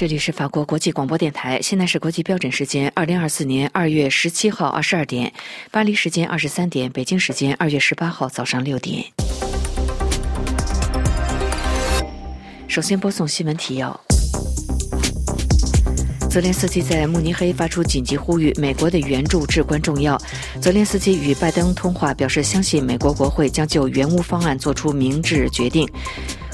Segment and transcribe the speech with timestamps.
[0.00, 5.30] 这里是法国国际广播电台，现在是国际标准时间二零二四年二月十七号二十二点，
[5.70, 9.04] 巴黎时间二十三点，北京时间二月十八号早上六点。
[12.66, 14.00] 首先播送新闻提要：
[16.30, 20.18] 泽连斯基在慕尼黑发出紧急呼吁，美国的援助至关重要。
[20.62, 25.86] 泽连斯基与拜登通话，表示相信美国国会将就援乌方案做出明智决定。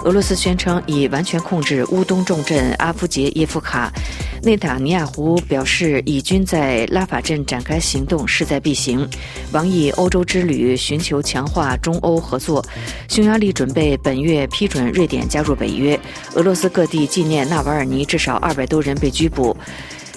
[0.07, 3.93] 俄罗斯宣称已完全控制乌东重镇阿夫杰耶夫卡，
[4.41, 9.05] 内塔尼亚胡表示以军在拉法镇展开行动势在必行。
[9.51, 12.65] 王毅欧洲之旅寻求强化中欧合作，
[13.09, 15.99] 匈牙利准备本月批准瑞典加入北约。
[16.35, 19.57] 俄罗斯各地纪念纳瓦尔尼，至少二百多人被拘捕。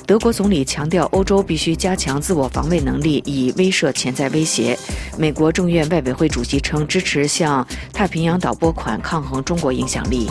[0.09, 4.75] 德国总理强调，欧洲必须加强自我防卫能力，以威慑潜在威胁。
[5.19, 7.63] 美国众院外委会主席称支持向
[7.93, 10.27] 太平洋岛拨款，抗衡中国影响力。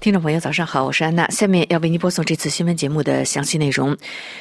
[0.00, 1.28] 听众朋友，早上好，我是安娜。
[1.28, 3.94] 下面要为您播送这次新闻节目的详细内容。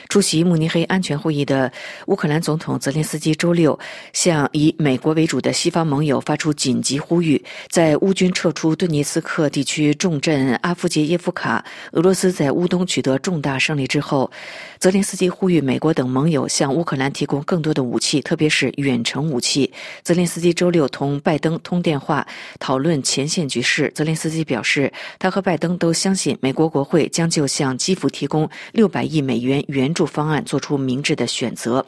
[0.07, 1.69] 出席慕尼黑安全会议的
[2.07, 3.77] 乌克兰总统泽连斯基周六
[4.13, 14.31] 向以美国为主的西方盟友发出紧急呼吁，在乌军撤出顿涅茨克地区重镇阿夫杰耶夫卡，俄罗斯在乌东取得重大胜利之后，
[14.79, 19.69] 泽连斯基呼吁美国等盟友向乌克兰提供更多的武器，特别是远程武器。
[20.03, 22.25] 泽连斯基周六同拜登通电话，
[22.59, 23.91] 讨论前线局势。
[23.93, 31.83] 泽连斯基表示，他和拜拜登都相信美国国会将就向基辅提供六百亿美元援助方案做出明智的选择。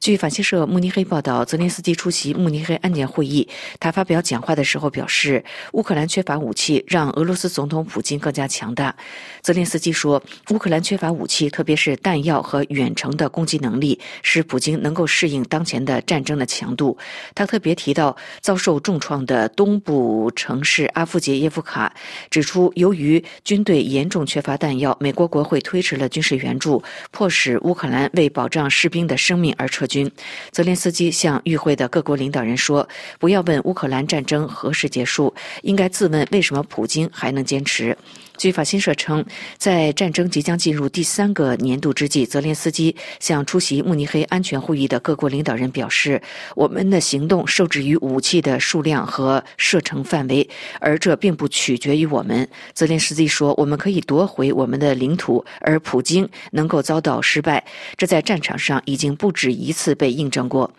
[0.00, 3.48] 据法新社慕尼黑报道，泽连斯基出席慕尼黑安检会议。
[3.80, 8.94] 他发表讲话的时候表示，乌克兰缺乏武器，让俄罗斯总统普京更加强大。
[9.42, 16.96] 泽连斯基说，乌克兰缺乏武器，特别是弹药和远程的攻击能力，使普京能够适应当前的战争的强度。
[17.34, 21.92] 他特别提到遭受重创的东部城市阿夫杰耶夫卡，
[22.30, 29.87] 指出由于军队严重缺乏弹药，美国国会推迟了军事援助，迫使乌克兰为保障士兵的生命而撤。
[29.88, 30.08] 军，
[30.52, 32.88] 泽连斯基向与会的各国领导人说
[33.18, 37.96] ：“不要问乌克兰战争何时结束，应该自问为什么普京还能坚持。”
[38.38, 39.24] 据法新社称，
[39.56, 46.22] 在战争即将进入第三个年度之际，泽连斯基向出席慕尼黑安全会议的各国领导人表示
[46.54, 57.64] ：“我们的行动受制于武器的数量和射程范围，而这并不取决于我们。”泽连斯基说：“我们可以夺回我们的领土，而普京能够遭到失败，
[57.96, 60.70] 这在战场上已经不止一次被印证过。”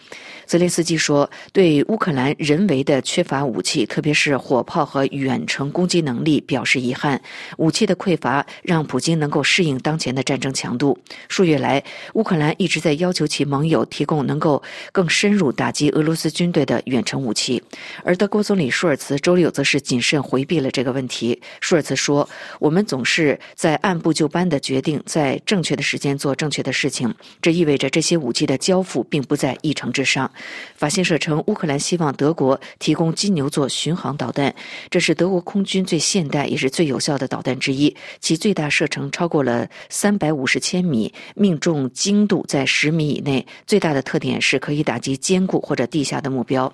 [0.47, 7.21] 泽连斯基说：“对乌克兰人为的缺乏武器，特别是火炮和远程攻击能力，表示遗憾。
[7.57, 10.97] 武器的匮乏让普京能够适应当前的战争强度。
[11.27, 11.83] 数月来，
[12.13, 14.61] 乌克兰一直在要求其盟友提供能够
[14.91, 17.61] 更深入打击俄罗斯军队的远程武器，
[18.03, 21.39] 而德国总理舒尔茨周六则是谨慎回避了这个问题。
[21.61, 22.27] 舒尔茨说
[22.59, 27.13] ：‘我们总是在按部就班的决定，在正确的时间做正确的事情。
[27.41, 30.29] 这意味着这些武器的交付并不在议程之上。’”
[30.75, 34.53] 法新社称，乌克兰希望德国提供金牛座巡航导弹，
[34.89, 43.45] 这是德国空军最现代也是最有效的导导弹之一，其最大射程超过了三百五十千米，命中精度在十米以内。
[43.65, 46.69] 最大的特点是可以打击坚固或者地下的目标。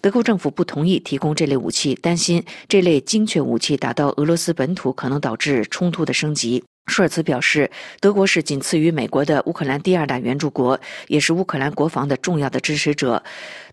[0.00, 6.64] 德国政府不同意提供这类武器，担心这类精确武器打到俄罗斯本土可能导致冲突的升级。
[6.86, 7.70] 舒尔茨表示，
[8.00, 13.22] 德国是仅次于美国的乌克兰第二大援助国，也是乌克兰国防的重要的支持者。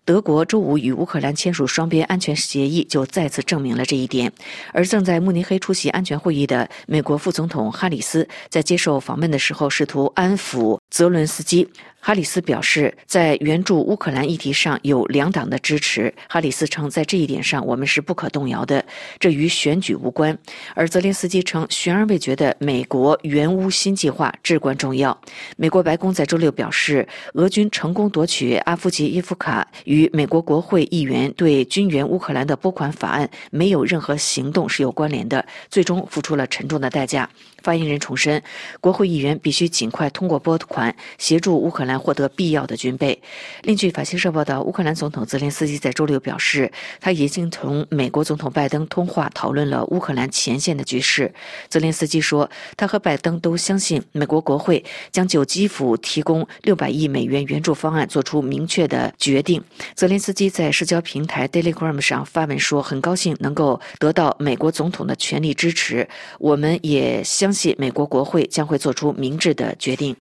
[0.04, 4.30] 德国周五与乌克兰签署双边安全协议，就再次证明了这一点。
[4.72, 11.66] 而正在慕尼黑出席安全会议的美国副总统哈里斯，在接受访问的时候，试图安抚泽伦斯基。
[12.06, 16.14] 哈里斯表示，在援助乌克兰议题上有两党的支持。
[16.28, 18.84] 哈里斯称，在这一点上我们是不可动摇的，
[19.18, 20.36] 这与选举无关。
[20.74, 25.18] 而泽连斯基称，悬而未决的美国援乌新计划至关重要。
[25.56, 37.30] 美国白宫在周六表示，俄军成功夺取阿夫杰耶夫卡，与美国国会议员对军援乌克兰的拨款法案没有任何行动是有关联的，最终付出了沉重的代价。
[37.64, 38.42] 发言人重申，
[38.78, 43.18] 国会议员必须尽快通过拨款，协助乌克兰获得必要的军备。
[43.62, 46.70] 另据法新社报道，乌克兰总统泽连斯基在周六表示，
[47.00, 51.32] 他已经同美国总统拜登通话，讨论了乌克兰前线的局势。
[51.70, 59.64] 泽连斯基说，他和拜登都相信美国国会将就基辅提供六百亿美元援助方案做出明确的决定。
[59.94, 66.06] 泽连斯基在社交平台 Daily Gram 上发文说，很高兴能够得到美国总统的全力支持，
[66.38, 67.53] 我们也相。
[67.78, 70.23] 美国国会将会做出明智的决定。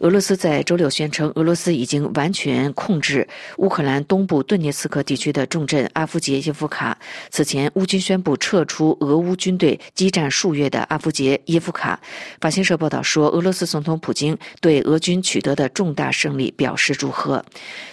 [0.00, 3.26] 俄罗斯在周六宣称，俄罗斯已经完全控制
[3.56, 6.98] 乌克兰东部顿涅茨克地区的重镇阿夫杰耶夫卡。
[7.30, 11.98] 此前，乌军宣布撤出俄乌军队激战数月的阿夫杰耶夫卡。
[12.42, 17.42] 法新社报道说，俄罗斯总统普京对俄军取得的重大胜利表示祝贺。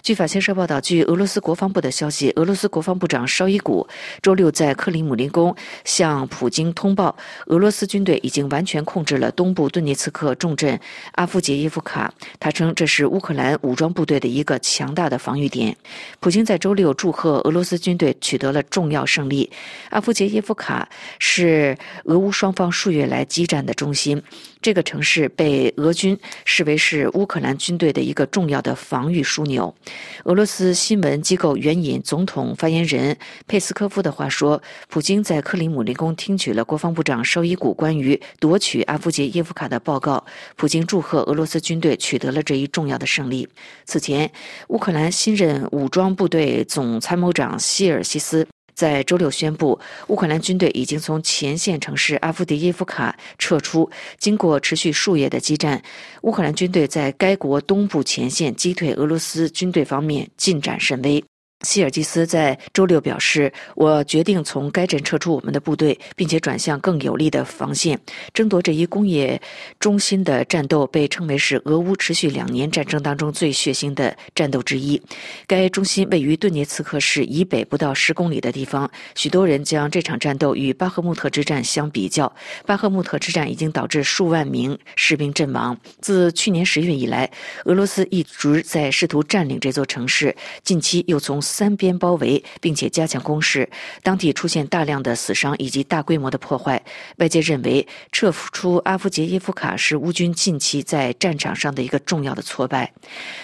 [0.02, 3.88] 据法新社报道，据俄罗斯国防部的消息，俄罗斯国防部长绍伊古
[4.22, 5.56] 周六在克里姆林宫
[5.86, 7.16] 向普京通报，
[7.46, 10.78] 俄罗斯军队已经完全控制了东部顿涅茨克重镇
[11.14, 11.93] 阿夫杰耶夫卡。
[11.94, 15.76] 卡，他称这是乌克兰武装部队的一个强大的防御点。
[16.20, 19.48] 普京在周六祝贺俄罗斯军队取得了重要胜利。
[19.92, 24.20] 阿夫杰耶夫卡是俄乌双方数月来激战的中心。
[24.60, 29.76] 这个城市被俄军视为是乌克兰军队的一个重要的防御枢纽。
[30.24, 40.24] 俄罗斯新闻机构援引总统发言人佩斯科夫的话说，普京在克里姆林宫听取了国防部长绍伊古关于夺取阿夫杰耶夫卡的报告。
[40.56, 43.48] 普京祝贺俄罗斯军队取得了这一重要的胜利。
[43.86, 44.32] 此前，
[44.70, 48.48] 乌克兰新任武装部队总参谋长希尔西斯。
[48.74, 53.88] 在周六宣布，乌克兰军队已经从前线城市阿夫迪耶夫卡撤出。
[54.18, 55.80] 经过持续数月的激战，
[56.24, 61.24] 乌克兰军队在该国东部前线击退俄罗斯军队方面进展甚微。
[61.64, 68.00] 希尔基斯在周六表示：“我决定从该镇撤出我们的部队，并且转向更有力的防线。
[68.34, 69.42] 争夺这一工业
[69.80, 75.02] 中心的战斗被称为是俄乌持续两年战争当中最血腥的战斗之一。
[75.48, 78.90] 该中心位于顿涅茨克市以北不到十公里的地方。
[79.16, 82.32] 许多人将这场战斗与巴赫穆特之战相比较。
[82.66, 85.78] 巴赫穆特之战已经导致数万名士兵阵亡。
[86.02, 87.30] 自去年十月以来，
[87.66, 90.36] 俄罗斯一直在试图占领这座城市。
[90.64, 93.70] 近期又从三边包围，并且加强攻势，
[94.02, 96.84] 当地出现大量的死伤以及大规模的破坏。
[97.18, 102.92] 外界认为，撤出阿夫杰耶夫卡是乌军近期在战场上的一个重要的挫败。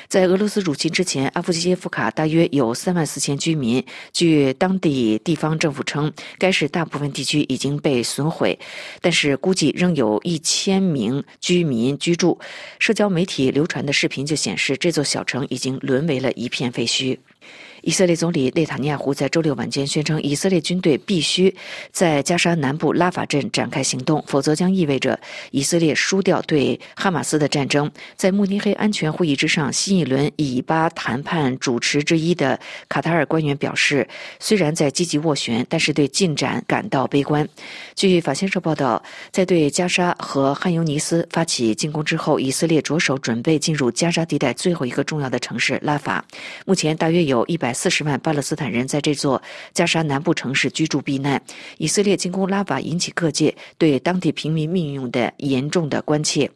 [0.08, 3.86] 在俄罗斯入侵之前，阿夫杰耶夫卡大约有三万四千居民。
[4.12, 8.58] 据当地地方政府称，该市大部分地区已经被损毁，
[9.02, 12.40] 但是估计仍有一千名居民居住。
[12.80, 17.20] 社交媒体流传的视频就显示，这座小城已经沦为了一片废墟。
[17.82, 21.54] 以色列总理内塔尼亚胡在周六晚间宣称，以色列军队必须
[21.92, 25.18] 在加沙南部拉法镇展开行动，否则将意味着
[25.52, 27.90] 以色列输掉对哈马斯的战争。
[28.18, 32.60] 在慕尼黑安全会议之上，新一轮以巴谈判主持之一的
[32.90, 34.08] 卡塔尔官员表示，
[34.40, 37.48] 虽然在积极斡旋，但是对进展感到悲观。
[37.96, 39.02] 据法新社报道，
[39.32, 46.26] 在对加沙和汉尤尼斯发起进攻之后，以色列着手准备进入加沙地带最后一个重要的城市拉法。
[46.66, 47.69] 目前大约有一百。
[47.74, 49.42] 四十万巴勒斯坦人在这座
[49.74, 51.42] 加沙南部城市居住避难。
[51.78, 56.50] 以色列进攻拉法引起各界对当地平民命运的严重的关切。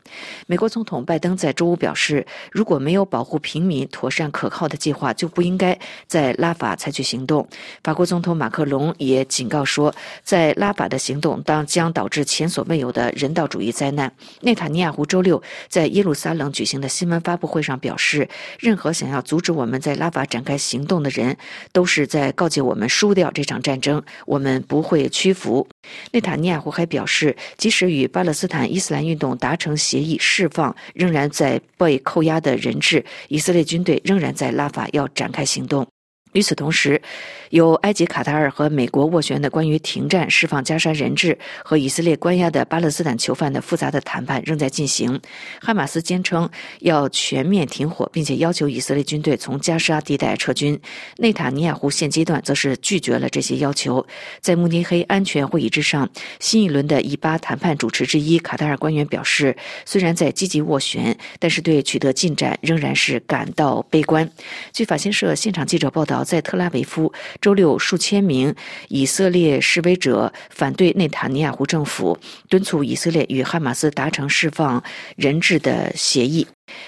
[0.47, 5.77] 美国总统拜登在周五表示，如果没有保护平民妥善可靠的计划，就不应该
[6.07, 7.45] 在拉法采取行动。
[7.83, 9.93] 法国总统马克龙也警告说，
[10.23, 14.11] 在拉法的行动当将导致前所未有的人道主义灾难。
[14.41, 21.02] 内塔尼亚胡周六在耶路撒冷举行的新闻发布会上表示，任何想要阻止我们在拉法展开行动。
[21.03, 21.35] 的人
[21.73, 25.67] 都是在告诫我们输掉这场战争，我们不会屈服。
[26.11, 35.85] 内塔尼亚胡还表示，即使与巴勒斯坦伊斯兰运动达成协议，释放仍然在被扣押的人质，以色列军队仍然在拉法要展开行动。
[36.33, 37.01] 与此同时，
[37.49, 45.19] 由埃及、卡塔尔和美国斡旋的关于停战、释放加沙人质和以色列关押的巴勒斯坦囚犯的复杂的谈判仍在进行。
[45.61, 46.49] 哈马斯坚称
[46.79, 50.79] 要全面停火，并且要求以色列军队从加沙地带撤军。
[51.17, 54.05] 内塔尼亚胡现阶段则是拒绝了这些要求。
[54.41, 56.09] 在慕尼黑安全会议之上，
[56.39, 64.27] 新一轮的以巴谈判主持之一卡塔尔官员表示，虽然在积极斡旋，但是对取得进展仍然是感到悲观。
[64.71, 66.22] 据法新社现场记者报道。
[66.23, 67.11] 在特拉维夫，
[67.41, 68.55] 周六数千名
[68.89, 72.17] 以色列示威者反对内塔尼亚胡政府，
[72.49, 74.83] 敦促以色列与哈马斯达成释放
[75.15, 76.47] 人质的协议。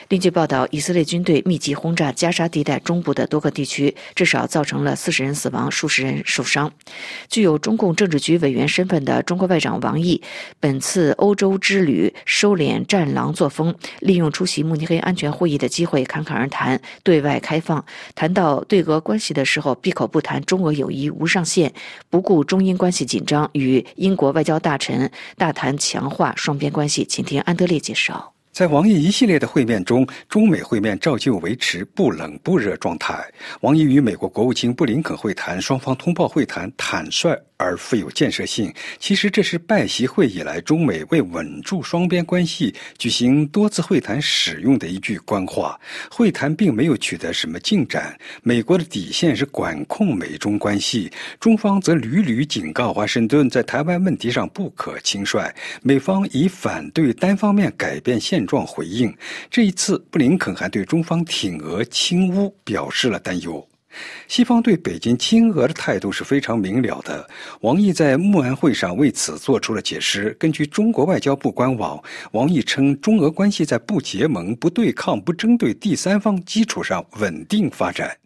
[0.09, 6.71] 另据报道，以色列军队密集轰炸加沙地带中部的多个地区，至少造成了四十人死亡、数十人受伤。
[7.29, 10.21] 具有中共政治局委员身份的中国外长王毅，
[10.59, 17.83] 本次欧洲之旅收敛战狼作风，利用出席慕尼黑安全会议的机会侃侃而谈对外开放。
[18.13, 21.73] 谈到对俄关系的时候，闭口不谈中俄友谊无上限，
[22.09, 27.05] 不顾中英关系紧张，与英国外交大臣大谈强化双边关系。
[27.05, 28.34] 请听安德烈介绍。
[28.55, 33.21] 在王毅一系列的会面中，中美会面照旧维持不冷不热状态。
[33.59, 38.73] 王毅与美国国务卿布林肯会谈，双方通报会谈坦率而富有建设性。
[38.97, 45.77] 其实这是拜习会以来中美为稳住双边关系举行多次会谈使用的一句官话。
[46.09, 48.17] 会谈并没有取得什么进展。
[48.41, 55.53] 美国的底线是管控美中关系，中方则屡屡警告华盛顿在台湾问题上不可轻率。
[55.81, 58.44] 美方以反对单方面改变现。
[58.45, 59.15] 状回应，
[59.49, 63.67] 这一次布林肯还对中方挺俄亲乌表示了担忧。
[64.27, 67.25] 西方对北京亲俄的态度是非常明了的。
[67.61, 70.35] 王毅在慕安会上为此做出了解释。
[70.37, 78.17] 根据中国外交部官网，王毅称，中俄关系在不结盟、不对抗、不针对第三方基础上稳定发展。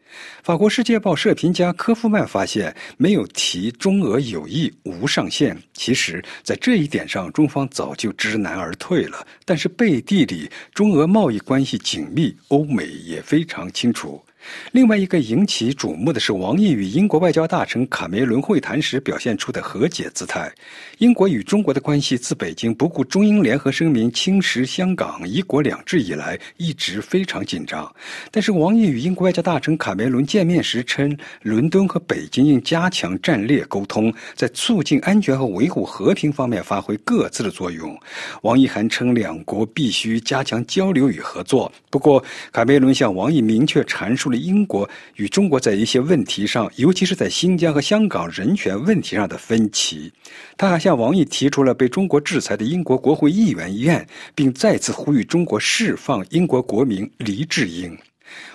[0.44, 5.58] 法国《世界报》社评家科夫曼发现，没有提中俄友谊无上限。
[5.74, 9.26] 其实，在这一点上，中方早就知难而退了。
[9.46, 14.24] 但是背地里，中俄贸易关系紧密，欧美也非常清楚。
[14.72, 20.52] 另外一个引起瞩目的是，王毅与英国外交大臣卡梅伦会谈时表现出的和解姿态。
[20.98, 27.90] 英国与中国的关系自北京不顾中英联合声明侵蚀香港“一国两制”以来，一直非常紧张。
[28.32, 37.98] 但是，王毅与英国外交大臣卡梅伦见面时称，伦敦和北京应加强战略沟通，在促进安全和维护和平方面发挥各自的作用。
[38.42, 41.72] 王毅还称，两国必须加强交流与合作。
[41.90, 44.39] 不过，卡梅伦向王毅明确阐述了。
[44.40, 50.12] 英国与中国在一些问题上，尤其是在新疆和香港人权问题上的分歧。
[50.58, 57.98] 他还向王毅提出了被中国制裁的英国国会议员一案，并再次呼吁中国释放英国国民黎智英。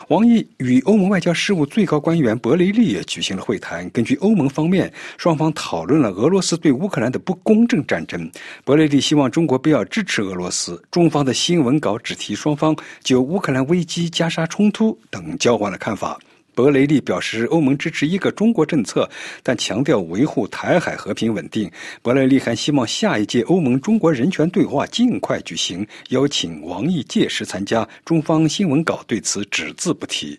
[0.08, 3.88] 王毅与欧盟外交事务最高官员博雷利也举行了会谈。
[3.90, 8.30] 根据欧盟方面，双方讨论了俄罗斯对乌克兰的不公正战争。
[8.64, 10.82] 博雷利希望中国不要支持俄罗斯。
[10.90, 16.18] 中方的新闻稿只提双方就乌克兰危机、加沙冲突等交换了看法。
[16.54, 19.08] 博雷利表示，欧盟支持一个中国政策，
[19.42, 21.70] 但强调维护台海和平稳定。
[22.00, 27.86] 博雷利还希望下一届欧盟中国人权对话尽快举行，邀请王毅届时参加。
[28.04, 30.38] 中方新闻稿对此只字不提。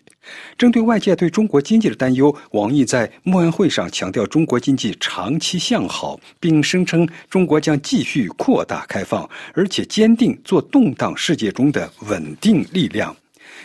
[0.58, 13.14] 针对外界对中国经济的担忧，王毅在慕安会上强调中国经济长期向好，并声称中国将继续扩大开放，而且坚定做动荡世界中的稳定力量。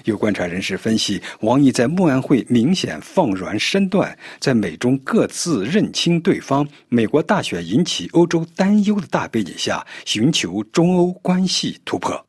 [0.06, 12.26] 有观察人士分析，王毅在慕安会明显放软身段，在美中各自认清对方、美国大选引起欧洲担忧的大背景下，寻求中欧关系突破。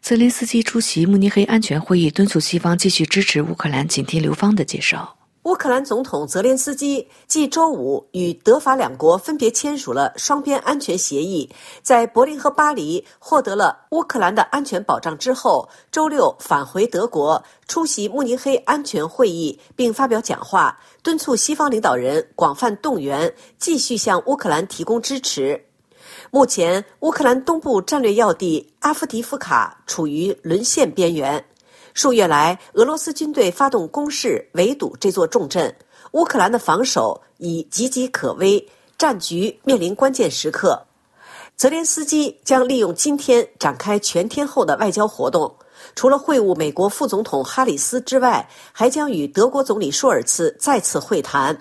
[0.00, 3.88] 泽连斯基出席慕尼黑安全会议，敦促西方继续支持乌克兰。
[3.88, 5.15] 请听刘芳的介绍。
[5.46, 11.48] 乌克兰总统泽连斯基继周五与德法两国分别签署了双边安全协议，
[11.82, 25.64] 在柏林和巴黎获得了乌克兰的安全保障之后，周六返回德国出席慕尼黑安全会议，并发表讲话，敦促西方领导人广泛动员，继续向乌克兰提供支持。
[26.32, 31.44] 目前，乌克兰东部战略要地阿夫迪夫卡处于沦陷边缘。
[31.96, 35.74] 数月来，俄罗斯军队发动攻势，围堵这座重镇。
[36.10, 38.62] 乌克兰的防守已岌岌可危，
[38.98, 40.78] 战局面临关键时刻。
[41.56, 45.50] 泽连斯基将利用今天展开全天候的外交活动，
[45.94, 51.58] 除了会晤美国副总统哈里斯之外，还将与德国总理舒尔茨再次会谈。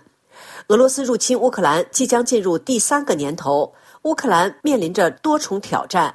[0.68, 6.14] 俄罗斯入侵乌克兰即将进入第三个年头，乌克兰面临着多重挑战。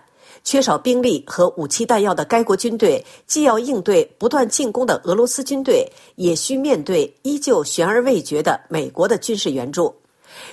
[0.51, 9.95] 缺少兵力和武器弹药的该国军队，既要应对不断进攻的俄罗斯军队，也需面对依旧悬而未决的美国的军事援助。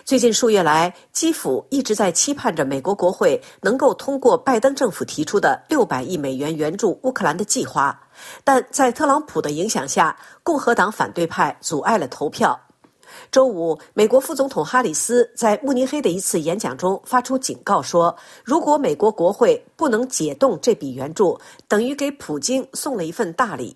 [0.06, 8.00] 最近数月来，基辅一直在期盼着美国国会能够通过拜登政府提出的六百亿美元援助乌克兰的计划，
[8.44, 12.60] 但在特朗普的影响下，共和党反对派阻碍了投票。
[13.32, 23.76] 周五，美国副总统哈里斯在慕尼黑的一次演讲中发出警告说：“如果美国国会不能解冻这笔援助，等于给普京送了一份大礼。”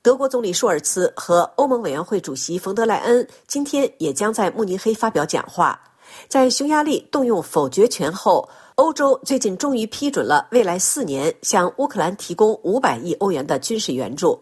[0.00, 5.78] 德国总理舒尔茨和欧盟委员会主席冯德莱恩今天也将在慕尼黑发表讲话。
[6.26, 14.40] 在匈牙利动用否决权后，欧洲最近终于批准了未来四年向乌克兰提供五百亿欧元的军事援助。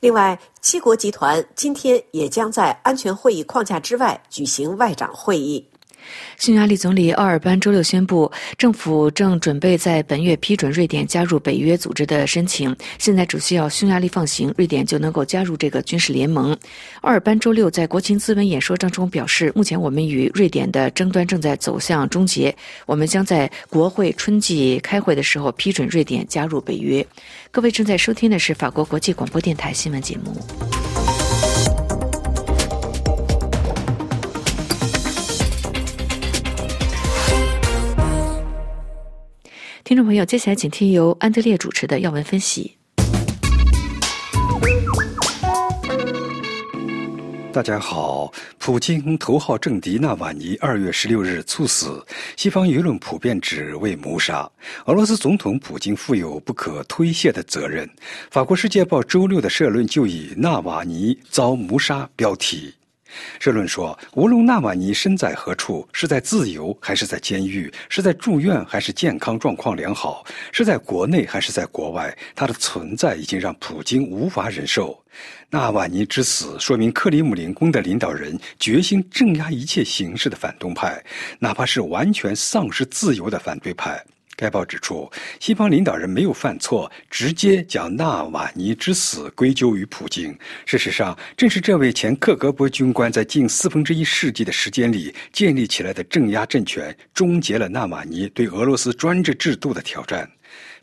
[0.00, 5.66] 另外，七国集团今天也将在安全会议框架之外举行外长会议。
[6.38, 12.74] 匈牙利总理奥尔班周六宣布，政府正准备在本月批准瑞典加入北约组织的申请。
[12.98, 16.56] 现在只需要匈牙利放行，瑞典就能够加入这个军事联盟。
[17.02, 22.54] 奥尔班周六在国情咨文演说当中表示，目前我们与瑞典的争端正在走向终结，
[22.86, 27.06] 我们将在国会春季开会的时候批准瑞典加入北约。
[27.50, 30.93] 各位正在收听的是法国国际广播电台新闻节目。
[39.94, 42.76] 听众朋友，接下来请听由安德烈主持的要闻分析。
[47.52, 52.04] 大家好，普京头号政敌纳瓦尼二月十六日猝死，
[52.36, 54.50] 西方舆论普遍指为谋杀。
[54.86, 57.88] 俄罗斯总统普京负有不可推卸的责任。
[58.32, 62.74] 法国《世界报》周六的社论就以“纳瓦尼遭谋杀”标题。
[63.38, 75.00] 社论说，无论纳瓦尼身在何处，是在自由还是在监狱，是在住院还是健康状况良好，是在国内还是在国外，他的存在已经让普京无法忍受。
[75.50, 81.00] 纳瓦尼之死说明克里姆林宫的领导人决心镇压一切形式的反动派，
[81.38, 84.04] 哪怕是完全丧失自由的反对派。
[84.36, 85.10] 该报指出，
[85.40, 90.36] 西方领导人没有犯错，直接将纳瓦尼之死归咎于普京。
[90.66, 100.24] 事实上，正是这位前克格勃军官在近四分之一世纪的时间里建立起来的镇压政权，终结了纳瓦尼对俄罗斯专制制度的挑战。《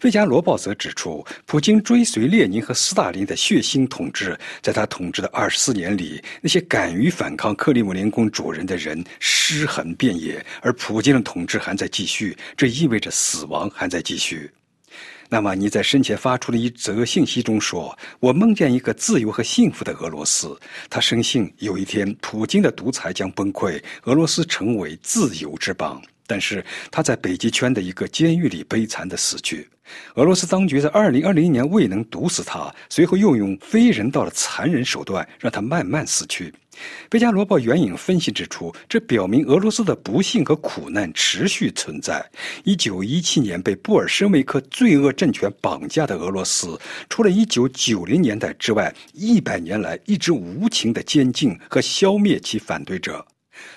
[0.02, 14.50] 费加罗报》则指出，普京追随列宁和斯大林的血腥统治，在他统治的二十四年里，那些敢于反抗克里姆林宫主人的人尸横遍野，而普京的统治还在继续，这意味着死亡还在继续。
[15.30, 26.02] 纳瓦尼在生前发出的一则信息中说：“我梦见一个自由和幸福的俄罗斯。”他深信有一天普京的独裁将崩溃，俄罗斯成为自由之邦。
[26.32, 29.68] 但是他在北极圈的一个监狱里悲惨的死去。
[30.16, 36.50] 俄罗斯当局在2020年未能毒死他，随后又用非人道的残忍手段让他慢慢死去。
[37.10, 42.26] 《贝加罗报》援引分析指出，这表明俄罗斯的不幸和苦难持续存在。
[42.64, 53.26] 1917年被布尔什维克罪恶政权绑架的俄罗斯，除了1990年代之外，一百年来一直无情的监禁和消灭其反对者。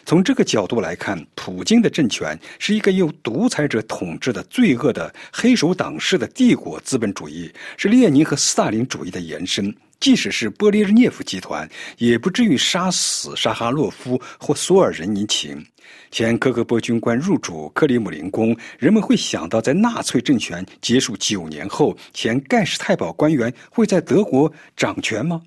[0.04, 9.74] 从这个角度来看，普京的政权是一个由独裁者统治的罪恶的黑手党式的帝国资本主义，是列宁和斯大林主义的延伸。
[10.00, 15.64] 即使是波列日涅夫集团，也不至于杀死沙哈洛夫或索尔仁尼琴。
[16.11, 25.40] 前科格勃军官入主克里姆林宫，人们会想到，在纳粹政权结束九年后，前盖世太保官员会在德国掌权吗？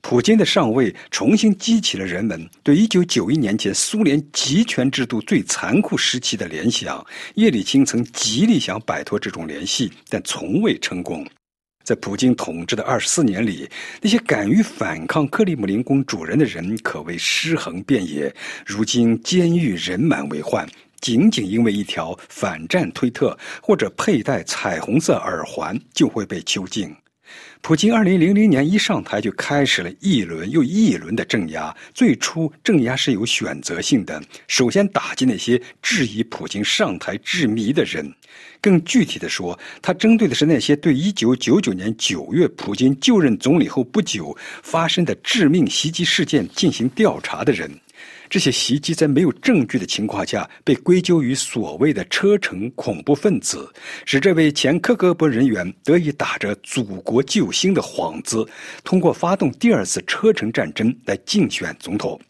[0.00, 7.04] 普京的上位重新激起了人们对1991年前苏联集权制度最残酷时期的联想。
[7.34, 11.26] 叶利钦曾极力想摆脱这种联系，但从未成功。
[11.84, 13.68] 在普京统治的二十四年里，
[14.00, 18.34] 那些敢于反抗克里姆林宫主人的人可谓尸横遍野。
[18.66, 20.68] 如今监狱人满为患，
[21.00, 26.94] 仅仅因为一条反战推特或者佩戴彩虹色耳环，就会被囚禁。
[27.60, 31.74] 普京二零零零年一上台就开始了一轮又一轮的镇压。
[31.92, 38.10] 最初镇压是有选择性的，首先打击那些质疑普京上台之谜的人。
[38.60, 47.70] 更具体的说，他针对的是那些对一九九九年九月普京就任总理后不久发生的致命袭击事件进行调查的人。
[48.28, 53.68] 这些袭击在没有证据的情况下被归咎于所谓的车臣恐怖分子，
[54.04, 58.46] 使这位前克格勃人员得以打着祖国救星的幌子，
[58.84, 62.20] 通过发动第二次车臣战争来竞选总统。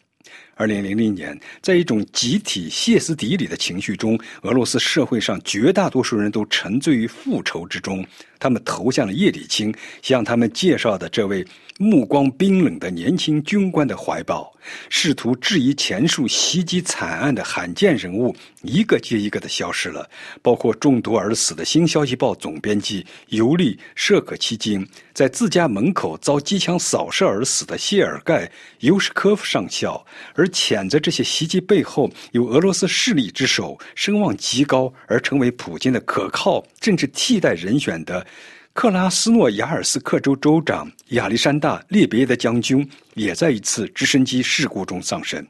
[0.55, 8.05] 二零零零年，在一种集体歇斯底里的情绪中，俄罗斯社会上绝大多数人都沉醉于复仇之中。
[8.39, 11.45] 他们投向了叶利钦，向他们介绍的这位
[11.81, 14.53] 目光冰冷的年轻军官的怀抱，
[14.89, 20.09] 试图质疑前述袭击惨案的罕见人物，一个接一个的消失了，
[20.41, 28.45] 包括中毒而死的《新消息报》总编辑尤利·舍可奇金，在自家门口遭机枪扫射而死的谢尔盖·
[28.79, 38.27] 尤什科夫上校，而谴责这些袭击背后有俄罗斯势力之手，声望极高而成为普京的可靠政治替代人选的。
[38.73, 45.45] 克拉斯诺亚尔斯克州州长亚历山大·列别耶的将军也在一次直升机事故中丧生。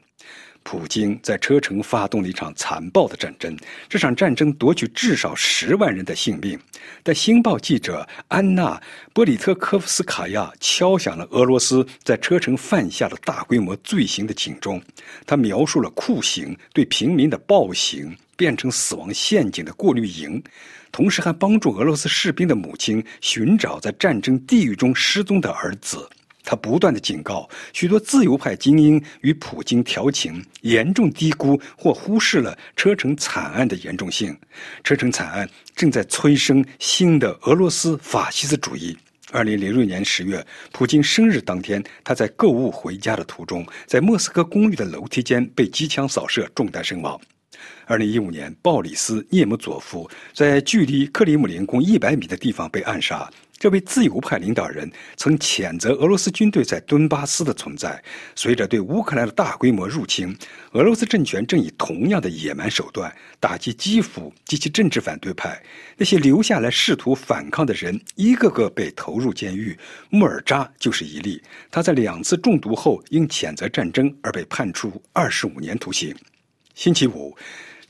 [0.62, 3.56] 普京在车臣发动了一场残暴的战争，
[3.88, 6.58] 这场战争夺取至少十万人的性命。
[7.02, 8.76] 但《星报》记者安娜·
[9.14, 14.82] 波里特科夫斯卡娅敲响了俄罗斯在车臣犯下的大规模罪行的警钟。
[15.24, 20.42] 他描述了酷刑对平民的暴行，变成死亡陷阱的过滤营，
[20.92, 26.08] 同时还帮助俄罗斯士兵的母亲寻找在战争地狱中失踪的儿子。
[26.42, 34.36] 他不断的警告许多自由派精英与普京调情，严重低估或忽视了车臣惨案的严重性。
[34.82, 38.96] 车臣惨案正在催生新的俄罗斯法西斯主义。
[39.32, 47.20] 二零零六年十月，普京生日当天，他在购物回家的途中，在莫斯科公寓的楼梯间被机枪扫射，中弹身亡。
[47.90, 53.28] 二零一五年，鲍里斯·涅姆佐夫在距离克里姆林宫一百米的地方被暗杀。
[53.58, 58.00] 这位自由派领导人曾谴责俄罗斯军队在顿巴斯的存在。
[58.36, 60.32] 随着对乌克兰的大规模入侵，
[60.70, 65.60] 俄罗斯政权正以同样的野蛮手段打击基辅及其政治反对派。
[65.96, 69.76] 那些留下来试图反抗的人，一个个被投入监狱。
[70.10, 71.42] 穆尔扎就是一例。
[71.72, 76.14] 他在两次中毒后因谴责战争而被判处二十五年徒刑。
[76.76, 77.36] 星期五。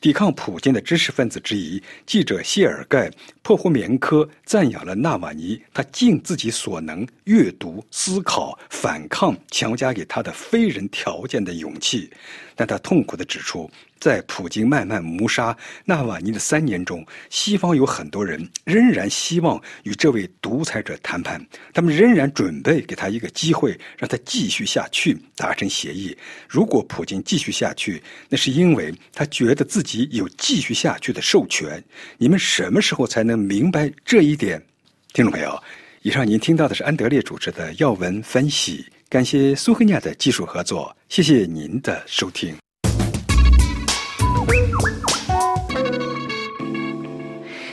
[0.01, 3.09] 抵抗普京的知识分子之一记者谢尔盖·
[3.43, 12.11] 破霍棉科赞扬了纳瓦尼，他尽自己所能阅读、思考、反抗强加给他的非人条件的勇气，
[12.57, 13.71] 但他痛苦地指出。
[14.01, 21.41] 在普京慢慢谋杀纳瓦尼的三年中，西方有很多人仍然希望与这位独裁者谈判，
[21.75, 26.17] 他们仍然准备给他一个机会，让他继续下去，达成协议。
[26.49, 31.83] 如果普京继续下去，那是因为他觉得自己有继续下去的授权。
[32.17, 34.61] 你们什么时候才能明白这一点？
[35.13, 35.63] 听众朋友，
[36.01, 42.57] 以上您听到的是安德烈主持的要闻分析，感谢苏黑亚的技术合作，谢谢您的收听。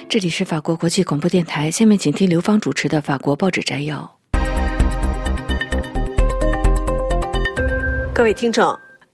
[0.10, 4.10] 这里是法国国际广播电台，下面请听刘芳主持的法国报纸摘要。
[8.14, 8.66] 各位听众，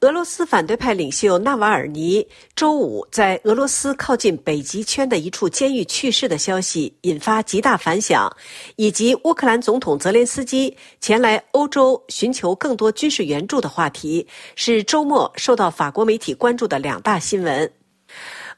[0.02, 2.26] 俄罗斯反对派领袖纳瓦尔尼
[2.56, 8.32] 周五在俄罗斯靠近北极圈的一处监狱去世的消息引发极大反响，
[8.76, 17.72] 以及乌克兰总统泽连斯基前来欧洲寻求更多军事援助的话题，是周末受到法国媒体关注的两大新闻。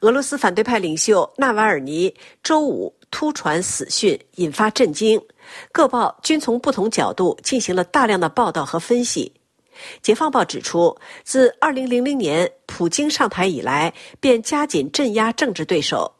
[0.00, 5.20] 俄罗斯反对派领袖纳瓦尔尼周五突传死讯，引发震惊。
[5.72, 9.32] 各报均从不同角度进行了大量的报道和分析。
[10.02, 16.12] 解放报指出，自2000年普京上台以来，便加紧镇压政治对手。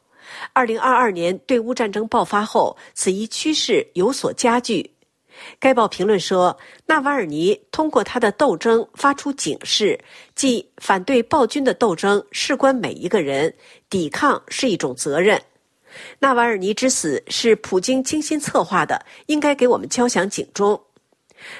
[0.53, 4.91] 2022年对乌战争爆发后，此一趋势有所加剧。
[5.59, 9.99] 该报评论说，纳瓦尔尼通过他的斗争发出警示，
[10.35, 13.53] 即反对暴君的斗争事关每一个人，
[13.89, 15.41] 抵抗是一种责任。
[16.19, 20.79] 纳瓦尔尼之死是普京精心策划的，应该给我们敲响警钟。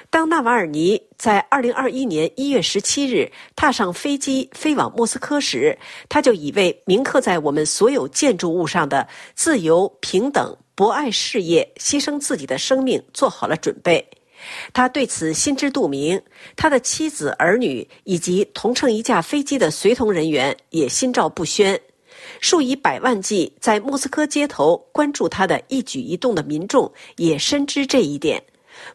[0.09, 5.77] 当纳瓦尔尼在2021年1月17日踏上飞机飞往莫斯科时，
[6.09, 10.57] 他就已为铭刻在我们所有建筑物上的自由、平等。
[10.77, 14.07] 博爱事业，牺牲自己的生命，做好了准备。
[14.71, 16.21] 他对此心知肚明，
[16.55, 21.81] 他的妻子、儿女以及同乘一架飞机的随同人员也心照不宣。
[22.39, 28.43] 数以百万计在莫斯科街头关注他的一举一动的民众也深知这一点。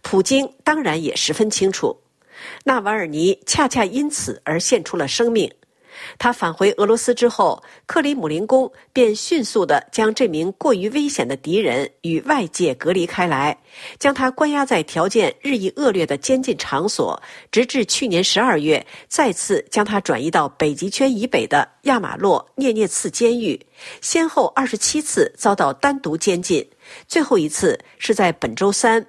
[0.03, 1.97] 普京当然也十分清楚。
[2.63, 5.53] 纳瓦尔尼恰恰因此而献出了生命。
[6.19, 13.57] 他返回俄罗斯之后，克里姆林宫便迅速地将这名过于危险的敌人与外界隔离开来，
[13.99, 23.61] 将他关押在条件日益恶劣的监禁场所，直至去年十二月再次将他转移到北极圈以北的亚马洛涅涅茨监狱，
[24.01, 26.67] 先后二十七次遭到单独监禁，
[27.07, 29.05] 最后一次是在本周三。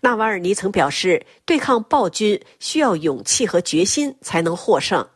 [0.00, 5.02] 纳瓦尔尼曾表示，对抗暴君需要勇气和决心才能获胜。《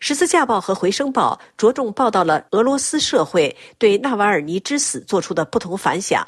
[0.00, 6.26] 十字架报》和《回声报》着重报道了俄罗斯社会对纳瓦尔尼之死做出的不同反响。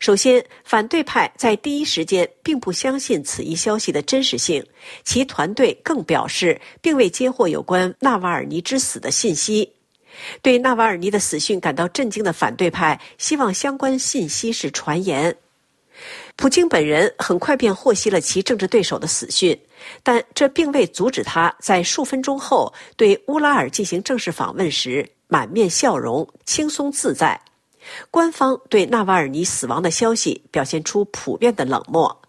[0.00, 4.64] 首先，反对派在第一时间并不相信此一消息的真实性，
[5.04, 9.70] 其团队更表示并未接获有关纳瓦尔尼之死的信息。
[10.42, 15.36] 对纳瓦尔尼的死讯感到震惊的反对派希望相关信息是传言。
[16.36, 19.56] 普京本人很快便获悉了其政治对手的死讯，
[20.02, 27.40] 但这并未阻止他在数分钟后对乌拉尔进行正式访问时满面笑容、轻松自在。
[28.10, 32.22] 官方对纳瓦尔尼死亡的消息表现出普遍的冷漠。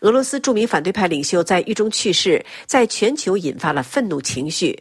[0.00, 4.78] 俄罗斯著名反对派领袖在狱中去世，在全球引发了愤怒情绪。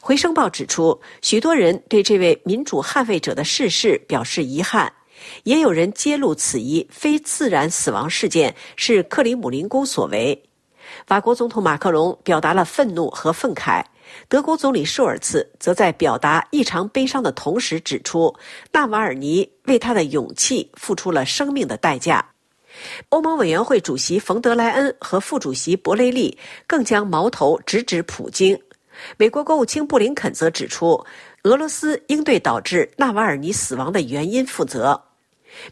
[0.00, 4.90] 回声报指出，许多人对这位民主捍卫者的逝世表示遗憾，
[5.42, 10.40] 也有人揭露此一非自然死亡事件是克里姆林宫所为。
[11.06, 13.84] 法国总统马克龙表达了愤怒和愤慨，
[14.28, 18.34] 德国总理舒尔茨则在表达异常悲伤的同时指出，
[18.72, 22.24] 纳瓦尔尼为他的勇气付出了生命的代价。
[23.10, 28.58] 欧盟委员会主席冯德莱恩和副主席博雷利更将矛头直指普京。
[29.16, 31.04] 美国国务卿布林肯则指出，
[31.42, 35.02] 俄罗斯应对导致纳瓦尔尼死亡的原因负责。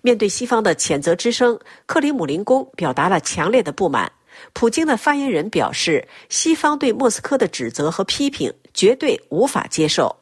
[0.02, 4.10] 面对西方的谴责之声，克里姆林宫表达了强烈的不满。
[4.52, 10.16] 普京的发言人表示，西方对莫斯科的指责和批评绝对无法接受。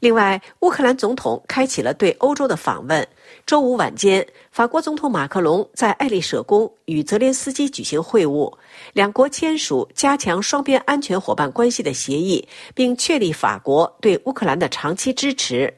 [0.00, 3.08] 另外，乌克兰总统开启了对欧洲的访问。
[3.46, 8.52] 周五晚间，法国总统马克龙在爱丽舍宫与泽连斯基举行会晤，
[8.92, 15.72] 两国签署加强双边安全伙伴关系的协议，并确立法国对乌克兰的长期支持。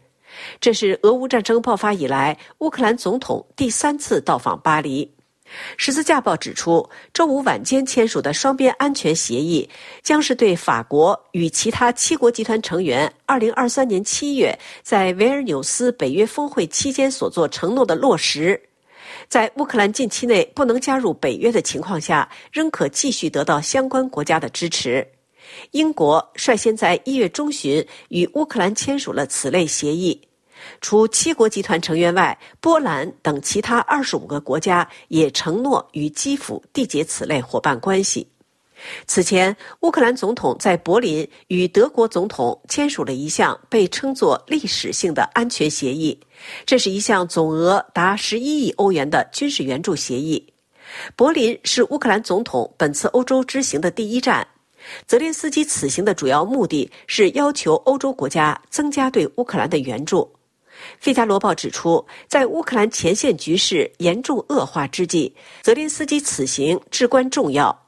[0.60, 5.13] 这是俄乌战争爆发以来乌克兰总统第三次到访巴黎。
[5.76, 9.68] 十字架报指出，周五晚间签署的双边安全协议，
[10.02, 18.60] 将是对法国与其他七国集团成员2023年7月在维尔纽斯北约峰会期间所做承诺的落实。
[19.28, 25.06] 在乌克兰近期内不能加入北约的情况下，仍可继续得到相关国家的支持。
[25.72, 30.20] 英国率先在一月中旬与乌克兰签署了此类协议。
[30.80, 38.26] 除七国集团成员外，波兰等其他二十五个国家也承诺与基辅缔结此类伙伴关系。
[39.06, 46.18] 此前，乌克兰总统在柏林与德国总统签署了一项被称作历史性的安全协议，
[46.66, 50.44] 这是一项总额达十一亿欧元的军事援助协议。
[51.16, 54.46] 柏林是乌克兰总统本次欧洲之行的第一站。
[55.06, 60.30] 泽连斯基此行的主要目的是要求欧洲国家增加对乌克兰的援助。
[61.04, 67.78] 《费加罗报》指出，在乌克兰前线局势严重恶化之际，泽连斯基此行至关重要。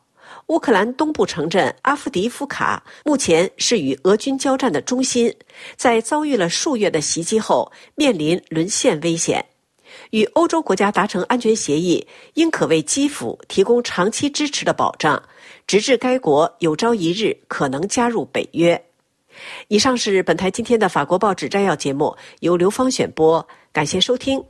[0.48, 5.34] 乌克兰东部城镇阿夫迪夫卡目前是与俄军交战的中心，
[5.78, 9.42] 在遭遇了数月的袭击后，面临沦陷危险。
[10.10, 15.22] 与欧洲国家达成安全协议，应可为基辅提供长期支持的保障，
[15.66, 18.85] 直至该国有朝一日可能加入北约。
[19.68, 24.42] 以上是本台今天的法国报纸摘要节目，由刘芳选播，感谢收听。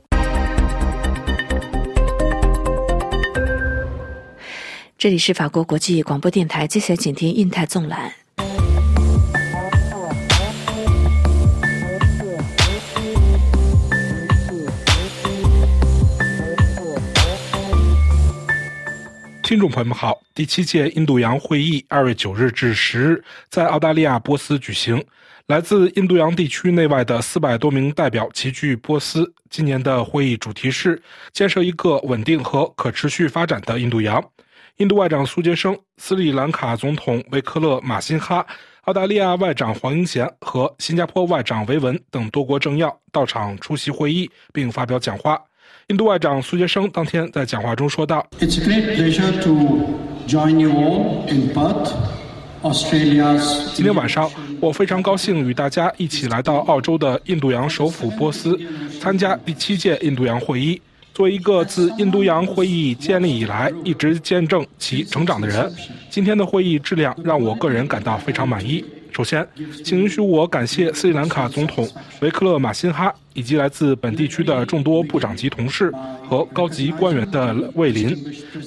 [4.97, 8.26] 这里是法国国际广播电台，接下来请听印太纵览。
[19.47, 25.01] 听众朋友们好，第七届印度洋会议二月九日至十日在澳大利亚波斯举行，
[25.45, 29.33] 来自印度洋地区内外的四百多名代表齐聚波斯。
[29.49, 34.21] 今年的会议主题是建设一个稳定和可持续发展的印度洋。
[34.79, 38.45] 印度外长苏杰生、斯里兰卡总统维克勒马辛哈、
[38.81, 45.41] 澳大利亚外长黄英贤和新加坡外长维文等多国政要到场出席会议，并发表讲话。
[45.89, 49.87] 印度外长苏杰生当天在讲话中说道：“It's a great pleasure to
[50.27, 51.93] join you all in Perth,
[52.61, 53.73] Australia's。
[53.73, 58.59] 今天晚上，我非常高兴与大家一起来到澳洲的印度洋首府波斯，
[58.99, 60.81] 参加第七届印度洋会议。
[61.13, 65.71] 作为一个自印度洋会议建立以来一直见证其成长的人，
[66.09, 68.83] 今天的会议质量让我个人感到非常满意。”
[69.17, 69.47] 首先，
[69.83, 71.89] 请允许我感谢斯里兰卡总统
[72.21, 75.91] 维克勒马辛哈以及来自本地区的众多部长级同事
[76.29, 78.15] 和高级官员的莅临。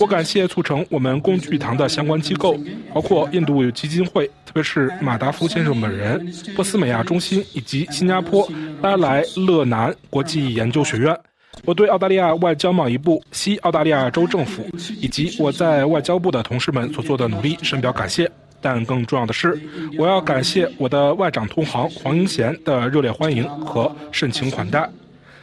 [0.01, 2.59] 我感谢促成我们工具堂的相关机构，
[2.93, 8.51] 包括印度基金会，特别是马达夫先生本人、波斯美亚中心以及新加坡
[8.83, 11.17] 拉莱勒南国际研究学院。
[11.65, 14.67] 我对澳大利亚外交贸易部、西澳大利亚州政府
[15.01, 18.29] 以及我在外交部的同事们所做的努力深表感谢。
[18.61, 19.59] 但更重要的是，
[19.97, 24.89] 我要感谢我的外长同行黄英贤的热烈欢迎和盛情款待。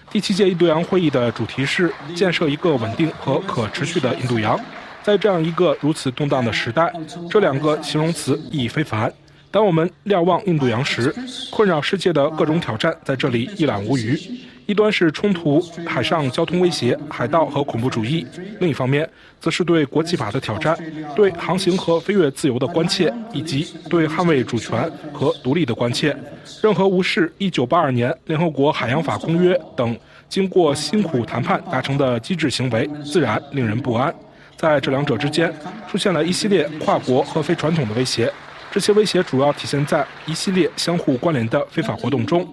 [0.09, 4.59] 第七届印度洋会议的主题是建设一个稳定和可持续的印度洋。
[5.03, 6.91] 在这样一个如此动荡的时代，
[7.29, 9.11] 这两个形容词意义非凡。
[9.49, 11.13] 当我们瞭望印度洋时，
[11.51, 14.19] 困扰世界的各种挑战在这里一览无余。
[14.65, 18.25] 一端是冲突、海上交通威胁、海盗和恐怖主义；
[18.59, 20.77] 另一方面，则是对国际法的挑战、
[21.15, 26.13] 对航行和飞越自由的关切，以及对捍卫主权和独立的关切。
[26.61, 34.13] 任何无视1982年联合国海洋法公约等经过辛苦谈判达成的机制行为，自然令人不安。
[34.57, 35.53] 在这两者之间，
[35.89, 38.29] 出现了一系列跨国和非传统的威胁。
[38.77, 42.47] 这些威胁主要体现在一系列相互关联的非法活动中。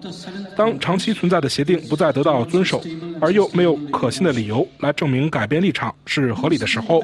[0.57, 2.81] 当长期存在的协定不再得到遵守，
[3.21, 7.03] 而又没有可信的理由来证明改变立场是合理的时候，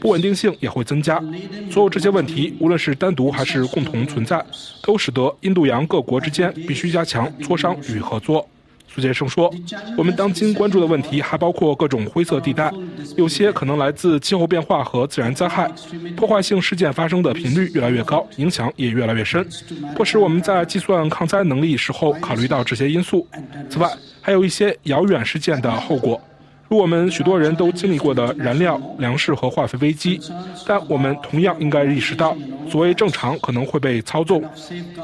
[0.00, 1.22] 不稳定性也会增加。
[1.70, 4.42] 所有这些问题，无论是单独还是共同存在，
[4.82, 8.48] 都使得印度洋各国之间必须加强磋商与合作。
[8.94, 9.52] 苏杰生说
[9.96, 12.70] ：“我们当今关注的问题还包括各种灰色地带，
[13.16, 15.70] 有些可能来自气候变化和自然灾害，
[16.14, 19.48] 破坏性事件发生的频率越来越高，影响也越来越深，
[19.96, 23.26] 迫使我们在计算抗灾能力时候考虑到这些因素。
[23.70, 26.20] 此外，还有一些遥远事件的后果。”
[26.68, 30.20] 如我们许多人都经历过的燃料、粮食和化肥危机，
[30.66, 32.36] 但我们同样应该意识到，
[32.70, 34.42] 所谓正常可能会被操纵，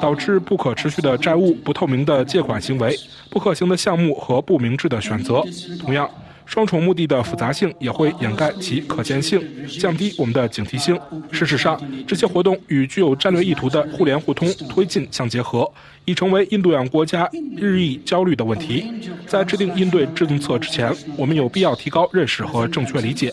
[0.00, 2.96] 导致不可持续的债务、不透明的借款行为、
[3.30, 5.44] 不可行的项目和不明智的选择。
[5.78, 6.08] 同样。
[6.48, 9.38] 双重目的的复杂性也会掩盖其可见性，
[9.78, 10.98] 降低我们的警惕性。
[11.30, 15.70] 事实上，这些活动与具有战略意图的互联互通推进相结合，
[16.06, 18.86] 已成为印度洋国家日益焦虑的问题。
[19.26, 23.30] 在制定应对政策之前，我们有必要提高认识和正确理解。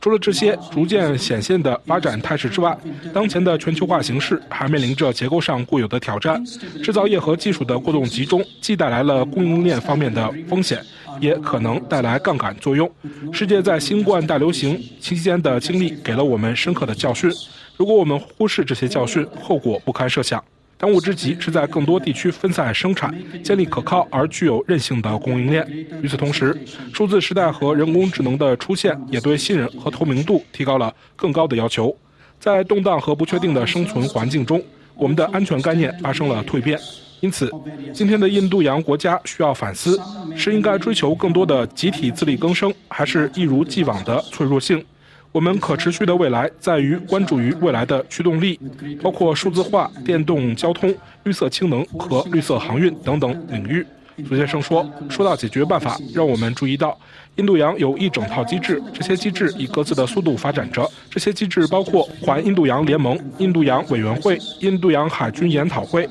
[0.00, 2.76] 除了这些逐渐显现的发展态势之外，
[3.12, 6.42] 当前的全球化形势还面临着结构上固有的挑战。
[6.82, 10.82] 制造业和技术的过度集中，既带来了供应链方面的风险。
[11.20, 12.90] 也可能带来杠杆作用。
[13.32, 17.30] 世界在新冠大流行期间的经历给了我们深刻的教训。
[17.76, 20.42] 如果我们忽视这些教训，后果不堪设想。
[20.80, 23.14] 当务之急是在更多地区分散生产，
[23.44, 25.62] 建立可靠而具有韧性的供应链。
[26.00, 26.56] 与此同时，
[26.94, 31.94] 数字时代和人工智能的出现也对信任和透明度提高了更高的要求。
[32.38, 34.64] 在动荡和不确定的生存环境中，
[34.94, 36.80] 我们的安全概念发生了蜕变。
[37.20, 37.50] 因此，
[37.92, 40.00] 今天的印度洋国家需要反思：
[40.34, 44.82] 是应该追求更多的集体自力更生，还是一如既往的脆弱性？
[45.32, 48.58] 我们可持续的未来在于关注于未来的驱动力，
[49.00, 53.86] 包括数字化、电动交通、绿色氢能和绿色航运等等领域。
[54.28, 56.98] 苏先生说：“说到解决办法，让我们注意到，
[57.36, 60.86] 印度洋有一整套机制，这些机制以各自的速度发展着。
[61.08, 66.06] 这些机制包括环印度洋联盟、印度洋委员会、印度洋海军研讨会、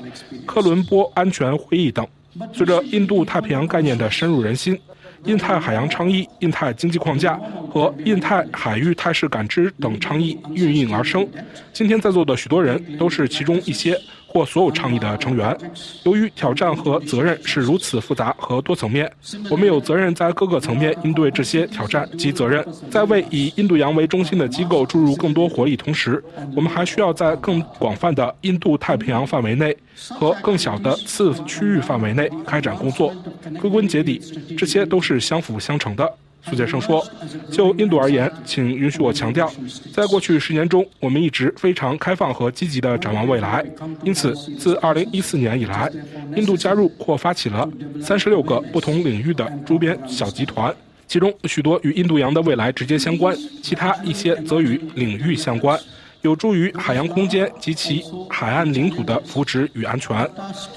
[0.46, 2.04] 科伦坡安全会议等。
[2.52, 4.76] 随着印度太平洋概念的深入人心，
[5.24, 7.38] 印太海洋倡议、印太经济框架
[7.70, 11.26] 和印太海域态势感知等倡议孕育而生。
[11.72, 13.98] 今天在座的许多人都是其中一些。”
[14.32, 15.58] 或所有倡议的成员，
[16.04, 19.10] 由于挑战和责任是如此复杂和多层面，
[19.50, 22.64] 我们有责任在各个层面应对这些挑战及责任。
[22.88, 26.22] 在为以印度洋为中心的机构注入更多活力同时，
[26.54, 29.76] 我们还需要在更广泛的印度太平洋范围内
[30.10, 33.12] 和更小的次区域范围内开展工作。
[33.60, 34.20] 归根结底，
[34.56, 36.12] 这些都是相辅相成的。
[36.42, 37.06] 苏杰生说
[37.52, 39.52] ：“就印度而言，请允许我强调，
[39.92, 43.62] 在过去十年中，我们一直非常开放和积极地展望未来。
[44.02, 45.92] 因此，自2014年以来，
[46.34, 47.68] 印度加入或发起了
[48.00, 50.74] 36个不同领域的周边小集团，
[51.06, 55.78] 其中许多与印度洋的未来直接相关，其他一些则与领域相关。”
[56.22, 60.28] 有助于海洋空间及其海岸领土的福祉与安全。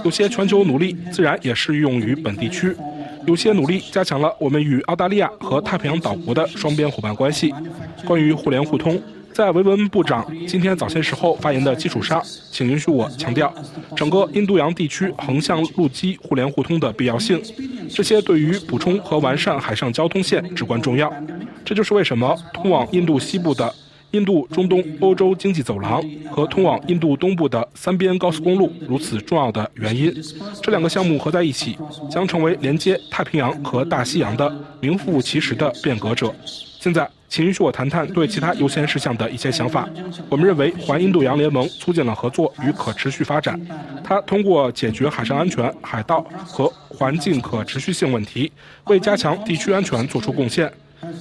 [0.03, 2.75] 有些全球努力自然也适用于本地区。
[3.25, 7.53] 有些努力加强了我们与澳大利亚和太平洋岛国的双边伙伴关系。
[8.05, 9.01] 关于互联互通，
[9.31, 13.53] 在维文部长今天早些时候发言的基础上，请允许我强调
[13.95, 17.41] 整个印度洋地区横向陆基互联互通的必要性。
[17.89, 21.11] 这些对于补充和完善海上交通线至关重要。
[21.63, 23.73] 这就是为什么通往印度西部的。
[24.13, 30.13] 印度中东欧洲经济走廊和通往印度东部的三边高速公路如此重要的原因，
[30.61, 31.75] 这两个项目合在一起，
[32.11, 36.31] 将成为连接太平洋和大西洋的名副其实的变革者。
[36.79, 39.89] 现在，请允许我谈谈对其他优先事项的一些想法。
[40.29, 43.59] 我们认为，环印度洋联盟促进了合作与可持续发展，
[44.03, 48.51] 它通过解决海上安全、海盗和环境可持续性问题，
[48.85, 50.71] 为加强地区安全做出贡献。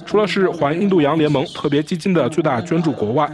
[0.05, 3.29] 除了是环印度洋联盟特别基金的最大捐助国外，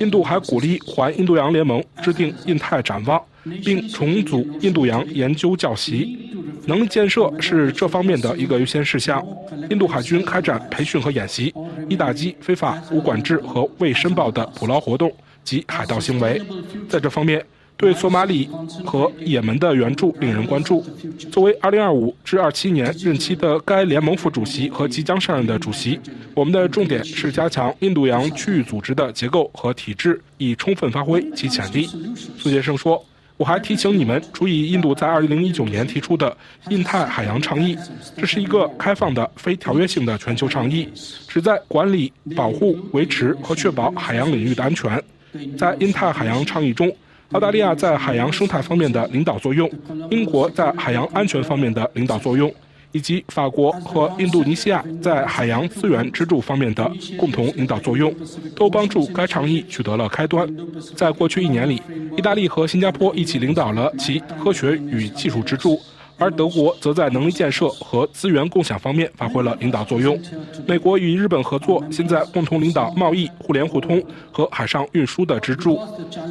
[0.00, 3.20] 印度还鼓励环印度洋联盟制定印太展望，
[3.64, 6.28] 并重组印度洋研究教习。
[6.66, 9.24] 能建设是这方面的一个优先事项。
[9.70, 11.52] 印度海军开展培训和演习，
[11.88, 15.10] 以打击非法、无管制和未申报的捕捞活动
[15.42, 16.40] 及海盗行为。
[16.88, 17.42] 在这方面，
[17.80, 18.46] 对索马里
[18.84, 20.84] 和也门的援助令人关注。
[21.32, 25.98] 作为2025至27年任期的该联盟副主席和即将上任的主席，
[26.34, 31.88] 我们的重点是加强印度洋区域组织的结构和体制，以充分发挥其潜力。
[32.36, 33.02] 苏杰生说
[33.38, 36.36] ：“我还提醒你们注意，印度在2019年提出的
[36.68, 37.74] 印太海洋倡议，
[38.14, 40.86] 这是一个开放的、非条约性的全球倡议，
[41.26, 45.02] 旨在管理、保护、维持和确保海洋领域的安全。
[45.56, 46.94] 在印太海洋倡议中，
[47.32, 49.70] 澳大利亚在海洋生态方面的领导作用，
[50.10, 52.52] 英国在海洋安全方面的领导作用。
[52.92, 58.12] 以及法国和印度尼西亚在海洋资源支柱方面的共同领导作用，
[58.56, 60.44] 都帮助该倡议取得了开端。
[60.96, 61.80] 在过去一年里，
[62.16, 65.80] 意大利和新加坡一起领导了其科学与技术支柱。
[66.20, 70.20] 而德国则在能力建设和资源共享方面发挥了领导作用。
[70.66, 74.00] 美国与日本合作，现在共同领导贸易、互联互通
[74.30, 75.80] 和海上运输的支柱。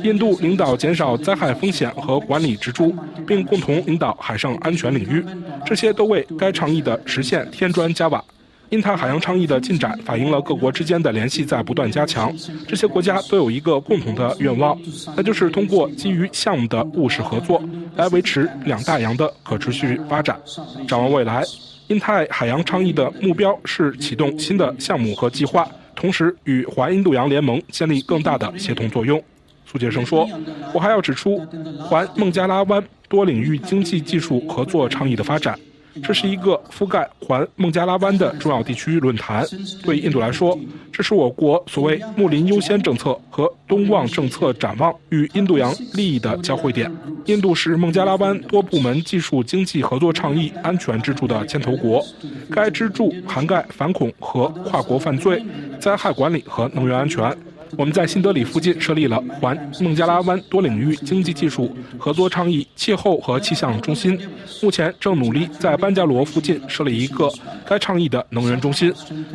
[0.03, 5.25] 印度领导减少灾害风险和管理支柱，并共同领导海上安全领域。
[5.65, 8.23] 这些都为该倡议的实现添砖加瓦。
[8.69, 12.31] 印太海洋倡议的进展反映了各国之间的联系在不断加强。
[12.67, 14.79] 这些国家都有一个共同的愿望，
[15.17, 17.63] 那就是通过基于项目的务实合作，
[17.95, 20.39] 来维持两大洋的可持续发展。
[20.87, 21.43] 展望未来，
[21.87, 29.21] 印太海洋倡议的目标是启动新的项目和计划，同时与环印度洋联盟建立更大的协同作用。
[29.65, 30.29] 苏杰生说
[30.73, 31.39] ：“我还要指出，
[31.79, 35.59] 环孟加拉湾多领域经济技术合作倡议的发展。”
[36.03, 39.45] 这是一个覆盖环孟加拉湾的重要地区论坛。
[39.83, 40.57] 对印度来说，
[40.91, 46.91] 这是我国所谓“睦邻优先”政策和东望政策展望与印度洋利益的交汇点。
[47.25, 52.03] 印度是孟加拉湾多部门技术经济合作倡议安全支柱的牵头国，
[52.49, 55.43] 该支柱涵盖反恐和跨国犯罪、
[55.79, 57.35] 灾害管理和能源安全。
[57.77, 64.19] 我们在新德里附近设立了环孟加拉湾多领域经济技术合作倡议气候和气象中心，
[64.61, 67.29] 目前正努力在班加罗附近设立一个
[67.65, 68.93] 该倡议的能源中心。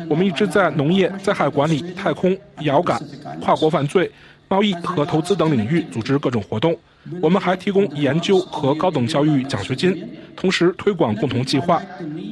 [0.09, 3.01] 我们一直在农业、灾害管理、太空、遥感、
[3.41, 4.11] 跨国犯罪、
[4.47, 6.75] 贸易和投资等领域组织各种活动。
[7.21, 9.95] 我们还提供研究和高等教育奖学金，
[10.35, 11.81] 同时推广共同计划，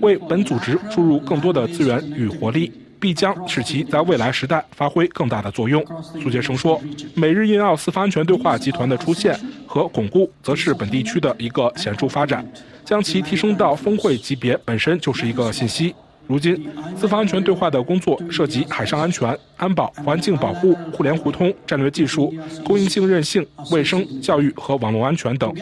[0.02, 2.72] 为本组织注入更多的资源与活力。
[3.04, 5.86] 必将使其在未来时代发挥更大的作用，
[6.22, 6.82] 苏杰生说。
[7.16, 9.38] 美日印澳四方安全对话集团的出现
[9.68, 12.50] 和巩固，则是本地区的一个显著发展，
[12.86, 15.94] 将其提升到峰会级别本身就是一个信息。
[16.28, 22.34] 如今，四方安全对话的工作涉及海上安全、安保、环境保护、互联互通、战略技术、
[22.64, 25.54] 供应性韧性、卫生、教育和网络安全等。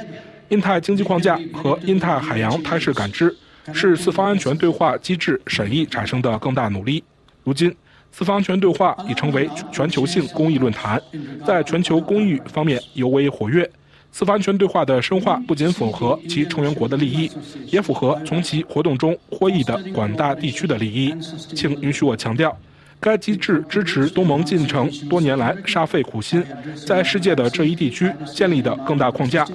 [0.50, 3.36] 印太经济框架和印太海洋态势感知，
[3.74, 7.04] 是四方安全对话机制审议产生的更大努力。
[7.44, 7.74] 如今，
[8.12, 11.02] 四方安全对话已成为全球性公益论坛，
[11.46, 13.70] 在全球公益方面尤为活跃。
[14.12, 17.32] 四方安全对话的深化不仅符合其成员国的利益，
[17.68, 21.16] 也符合从其活动中获益的广大地区的利益。
[21.56, 22.56] 请允许我强调。
[23.02, 26.42] 该机制支持东盟进程多年来煞费苦心，
[26.86, 29.46] 在世界的这一地区建立的更大框架。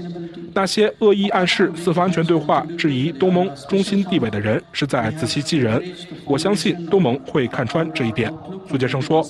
[0.53, 5.81] 那些恶意暗示四方安全对话、质疑东盟中心地位的人，是在自欺欺人。
[6.25, 8.33] 我相信东盟会看穿这一点。
[8.69, 9.25] 苏杰生说。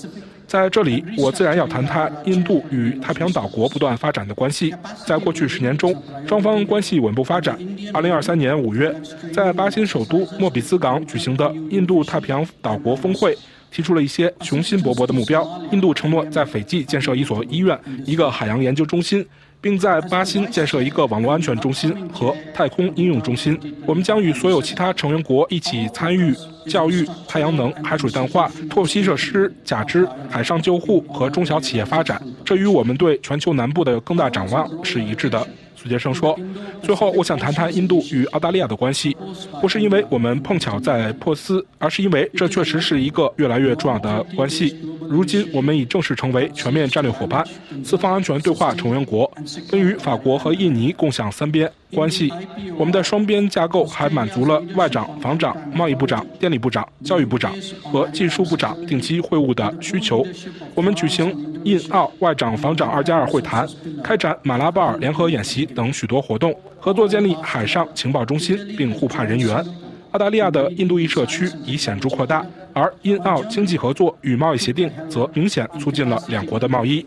[0.46, 4.72] 在这里，我自然要谈谈印度与太平洋岛国不断发展的关系。
[5.04, 5.92] 在过去十年中，
[6.24, 7.58] 双方关系稳步发展。
[7.92, 8.94] 二零二三年五月，
[9.32, 13.36] 在巴新首都莫比斯港举行的印度太平洋岛国峰会。
[13.76, 15.46] 提出了一些雄心勃勃的目标。
[15.70, 19.22] 印度承诺在斐济建设一所医院、一个海洋研究中心，
[19.60, 23.58] 并在巴新建设一个网络安全中心和太空应用中心。
[23.84, 26.34] 我们将与所有其他成员国一起参与
[26.66, 32.18] 教育、太阳能、海水淡化、透析设施、假肢、海上救护和中小企业发展。
[32.46, 35.46] 这与我们对全球南部的更大展望是一致的。
[35.86, 36.36] 苏杰生说
[36.82, 39.16] ：“最后，我想谈谈印度与澳大利亚的关系，
[39.60, 44.76] 不是因为我们碰巧在珀斯，而是因为这确实是一个越来越重要的关系。
[45.08, 47.46] 如今，我们已正式成为全面战略伙伴、
[47.84, 49.30] 四方安全对话成员国，
[49.70, 52.32] 并与法国和印尼共享三边。”关系，
[52.76, 60.26] 我们的双边架构还满足了外长、防长、贸易部长、电力部长、教育部长和技术部长定期会晤的需求。
[60.74, 61.32] 我们举行
[61.66, 63.68] 印澳外长、防长二加二会谈，
[64.02, 69.64] 开展马拉巴尔联合演习等许多活动，合作建立海上情报中心，并互派人员。
[70.12, 77.04] 澳大利亚的印度裔社区已显著扩大，而印澳经济合作与贸易协定则明显促进了两国的贸易。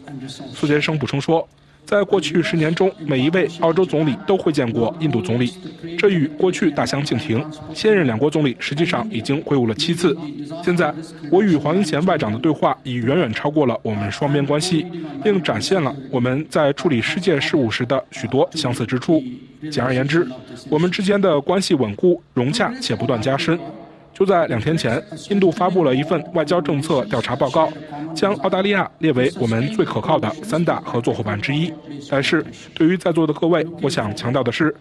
[0.54, 1.48] 苏杰生补充说。
[1.90, 5.52] 在过去十年中，每一位澳洲总理都会见过印度总理，
[5.98, 7.44] 这与过去大相径庭。
[7.74, 10.16] 现任两国总理实际上已经会晤了七次。
[10.64, 10.94] 现在，
[11.32, 14.86] 我与黄英贤外长的对话已远远超过了我们双边关系，
[15.24, 19.24] 并展现了我们在处理世界事务时的许多相似之处。
[19.72, 20.28] 简而言之，
[20.70, 23.60] 我们之间的关系稳固、融洽且不断加深。
[24.20, 27.72] 就在两天前，印度发布了一份外交政策调查报告，
[28.14, 31.74] 将澳大利亚列为我们最可靠的三大合作伙伴之一。
[32.12, 32.46] 但是，
[32.76, 34.76] 对于在座的各位，我想强调的是，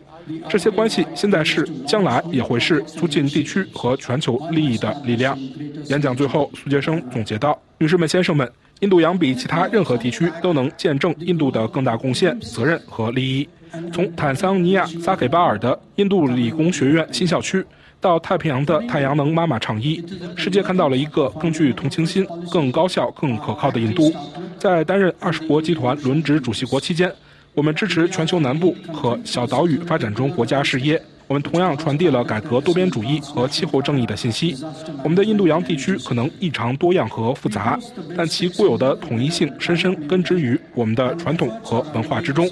[0.48, 5.38] 这些关系现在是，将来也会是促进地区和全球利益的力量。
[5.86, 13.48] 演讲最后，苏杰生总结道：“女士们、先生们，印度洋比其他任何地区都能见证印度的更大贡献、责任和利益。
[13.92, 17.64] 从坦桑尼亚萨给巴尔的印度理工学院新校区。”
[18.00, 20.04] 到太平洋的太阳能妈妈倡议，
[20.36, 24.12] 世界看到了一个更具同情心、更高效、更可靠的印度。
[24.58, 27.12] 在担任二十国集团轮值主席国期间，
[27.54, 31.00] 我们支持全球南部和小岛屿发展中国家事业。
[31.26, 34.56] 我们同样传递了改革多边主义和气候正义的信息。
[35.04, 37.78] 我们的印度洋地区可能异常多样和复杂，
[38.16, 42.48] 但其固有的统一性深深根植于我们的传统和文化之中。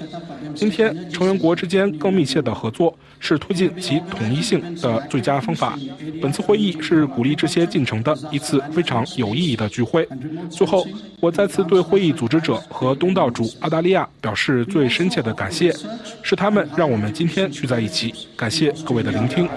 [0.53, 5.77] 今天，成员国之间更密切的合作是推进其统一性的最佳方法。
[6.21, 10.07] 本次会议是鼓励这些进程的一次非常有意义的聚会。
[10.49, 10.85] 最后，
[11.19, 15.73] 我再次对会议组织者和东道主澳大利亚表示最深切的感谢，
[16.21, 18.13] 是他们让我们今天聚在一起。
[18.35, 19.47] 感谢各位的聆听。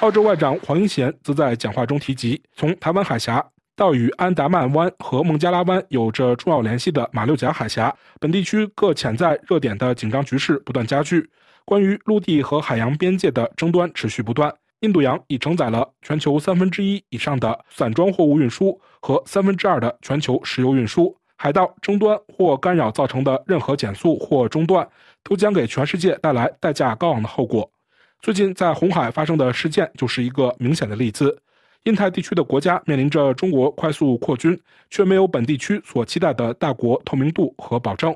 [0.00, 3.44] 澳洲外长黄英贤则在讲话中提及，从台湾海峡。
[3.76, 11.28] 到与安达曼湾和孟加拉湾有着重要联系的马六甲海峡，本地区各潜在热点的紧张局势不断加剧。
[11.66, 14.50] 关于陆地和海洋边界的争端持续不断。
[14.80, 21.14] 印度洋已承载了全球三分之一以上的散装货物运输和三分之二的全球石油运输。
[21.36, 24.88] 海盗争端或干扰造成的任何减速或中断，
[25.22, 27.70] 都将给全世界带来代价高昂的后果。
[28.22, 31.38] 最近在红海发生的事件就是一个明显的例子。
[31.84, 34.58] 印太地区的国家面临着中国快速扩军，
[34.90, 38.14] 却没有本地区所期待的大国透明度和保证。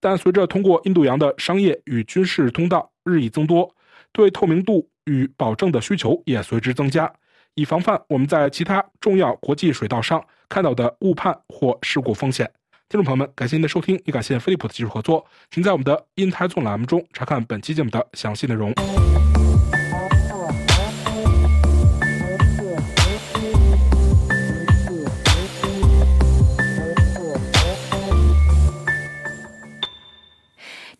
[0.00, 3.72] 但随着通过印度洋的商业与军事通道日益增多，
[4.10, 7.12] 对透明度与保证的需求也随之增加，
[7.54, 12.50] 以防范我们在其他重要国际水道上看到的误判或事故风险。
[12.88, 15.24] 听众朋友们，感谢您的收听，也感谢飞利浦的技术合作。
[15.50, 18.70] 请在我们的印太纵栏目中查看本期节目的详细内容。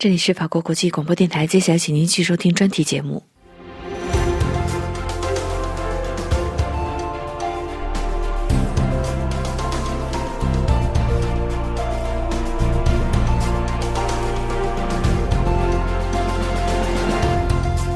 [0.03, 3.23] 这里是法国国际广播电台，接下来请您继续收听专题节目。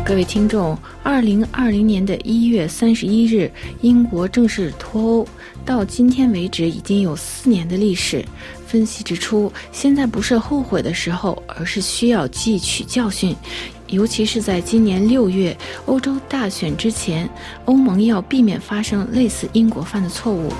[0.06, 3.52] 各位听众，二零二零年的一月三十一日，
[3.82, 5.28] 英国正式脱欧，
[5.66, 8.24] 到今天为止已经有四年的历史。
[8.68, 13.34] 分析指出，现在不是后悔的时候，而是需要汲取教训，
[13.88, 17.30] 尤其是在今年六月欧洲大选之前，
[17.64, 20.52] 欧盟要避免发生类似英国犯的错误。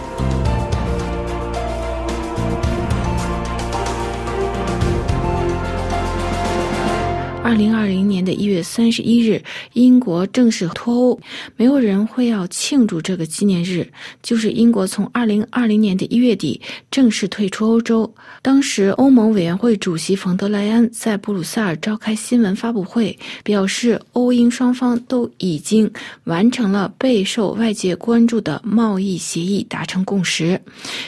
[7.48, 9.42] 二零二零年的一月三十一日，
[9.72, 11.18] 英国正式脱欧。
[11.56, 13.90] 没有人会要庆祝这个纪念日，
[14.22, 16.60] 就是英国从二零二零年的一月底
[16.92, 18.14] 正式退出欧洲。
[18.42, 25.90] 当时，欧盟委员会主席冯德莱恩在布鲁塞尔召开新闻发布会，表示欧英双方都已经
[26.26, 30.60] 完成了备受外界关注的贸易协议，达成共识。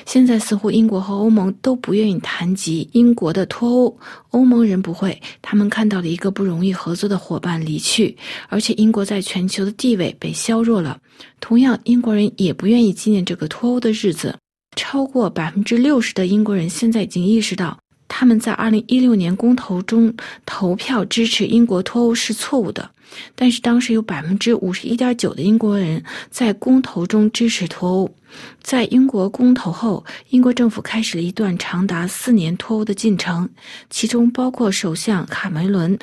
[0.06, 3.98] 现在似乎英国和欧盟都不愿意谈及英国的脱欧，
[4.32, 6.30] 欧盟人不会，他们看到了一个。
[6.40, 8.16] 不容易合作的伙伴离去，
[8.48, 10.98] 而且英国在全球的地位被削弱了。
[11.42, 14.34] 同样，英国人也不愿意纪念这个脱欧的日子。
[14.78, 17.78] 超过百分之六十的英国人现在已经意识到，
[18.08, 20.16] 他们在二零一六年公投中
[20.46, 22.90] 投票支持英国脱欧是错误的。
[23.36, 28.16] 但是当时有百分之五十一点九的英国人在公投中支持脱欧。
[28.62, 33.50] 在英国公投后，英国政府开始了一段长达四年脱欧的进程，
[33.90, 35.98] 其中包括首相卡梅伦、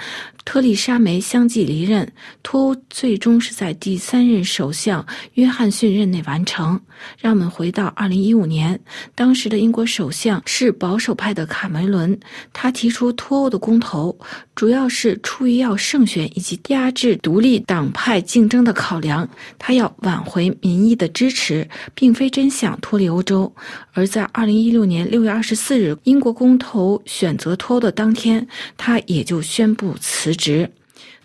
[0.45, 2.11] 特丽莎梅相继离任，
[2.43, 5.05] 脱欧最终是在第三任首相
[5.35, 6.81] 约翰逊任内完成。
[7.21, 8.79] 让我们回到二零一五年，
[9.15, 12.19] 当时的英国首相是保守派的卡梅伦，
[12.53, 14.19] 他提出脱欧的公投，
[14.55, 19.29] 主要是出于要胜选以及压制独立党派竞争的考量，
[19.59, 22.17] 他要挽回民意的支持，并。
[22.17, 23.53] 非真想脱离欧洲，
[23.93, 30.71] 而在二零一六年六月二十四日，英国公投选择脱欧的当天，他也就宣布辞职。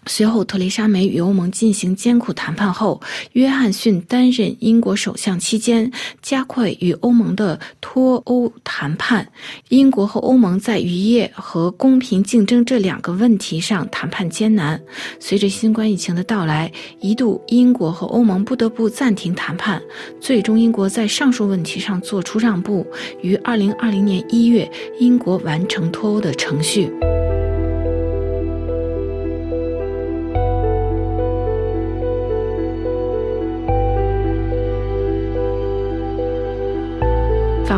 [0.08, 3.00] 随后，特蕾莎梅与欧盟进行艰苦谈判后，
[3.34, 5.90] 约翰逊担任英国首相期间，
[6.24, 9.28] 加快与欧盟的脱欧谈判。
[9.70, 14.82] 英国和欧盟在渔业和公平竞争这两个问题上谈判艰难。
[15.20, 19.80] 随着新冠疫情的到来，一度英国和欧盟不得不暂停谈判。
[20.20, 22.86] 最终，英国在上述问题上做出让步，
[23.22, 26.92] 于二零二零年一月，英国完成脱欧的程序。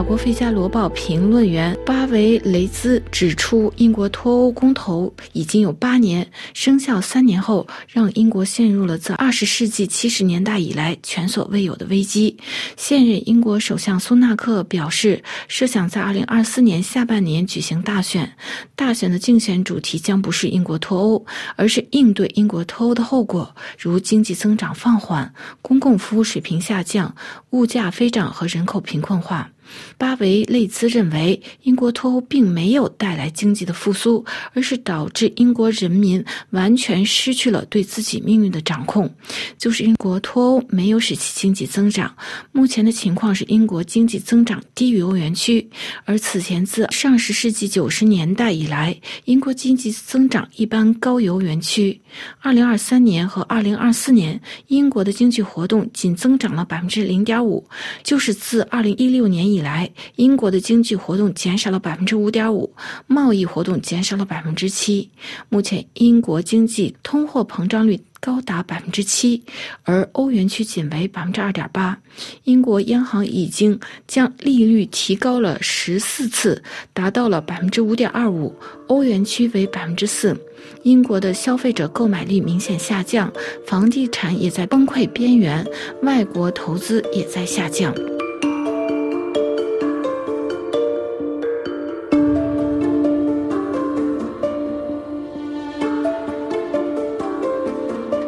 [0.03, 12.35] 国《费加罗报》评论员巴维雷兹指出，英国脱欧公投已经有八年，生效三年后，让英国陷入了自二十世纪七十年代以来前所未有的危机。
[12.75, 18.29] 现任英国首相苏纳克表示，设想在二零二四年下半年举行大选，
[18.75, 21.25] 大选的竞选主题将不是英国脱欧，
[21.55, 27.15] 而是应对英国脱欧的后果，如经济增长放缓、公共服务水平下降、
[27.51, 29.49] 物价飞涨和人口贫困化。
[29.97, 39.09] 巴维内兹认为，英国脱欧并没有带来经济的复苏，而是导致英国人民完全失去了对自己命运的掌控。
[39.57, 42.13] 就是英国脱欧没有使其经济增长。
[42.51, 45.69] 目前的情况是，英国经济增长低于欧元区，
[46.05, 48.95] 而此前自上世纪九十年代以来，
[49.25, 51.99] 英国经济增长一般高于欧元区。
[52.39, 57.67] 二零二三年和二零二四年，英国的经济活动仅增长了百分之零点五，
[58.03, 62.71] 就是自二零一六年以来，英国的经济活动减少了百分之五点五，
[63.07, 65.09] 贸易活动减少了百分之七。
[65.49, 69.41] 目前，英国经济通货膨胀率高达百分之七，
[69.83, 71.97] 而欧元区仅为百分之二点八。
[72.43, 76.61] 英国央行已经将利率提高了十四次，
[76.93, 78.53] 达到了百分之五点二五，
[78.87, 80.37] 欧元区为百分之四。
[80.83, 83.31] 英国的消费者购买力明显下降，
[83.65, 85.65] 房地产也在崩溃边缘，
[86.03, 87.93] 外国投资也在下降。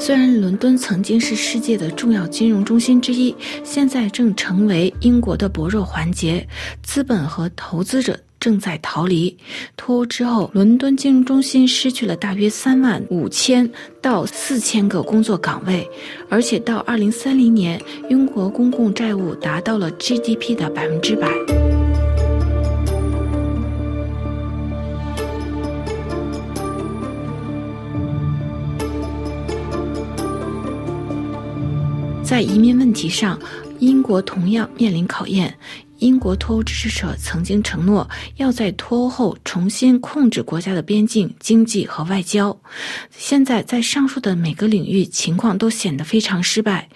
[0.06, 6.48] 虽然伦敦曾经是世界的重要金融中心之一，现在正成为英国的薄弱环节，
[6.84, 8.16] 资本和投资者。
[8.40, 9.36] 正在逃离。
[9.76, 13.68] 脱欧之后，伦敦金融中心失去了大约三万五千
[14.00, 15.90] 到四千个工作岗位，
[16.30, 21.28] 而且到二零三零年，英国公共债务达到了 GDP 的百分之百。
[32.26, 33.40] 在移民问题上，
[33.80, 35.56] 英国同样面临考验。
[36.00, 42.58] 英国脱欧支持者曾经承诺要在脱欧后重新控制国家的边境、经济和外交。
[43.12, 46.90] 现在，在上述的每个领域，情况都显得非常失败。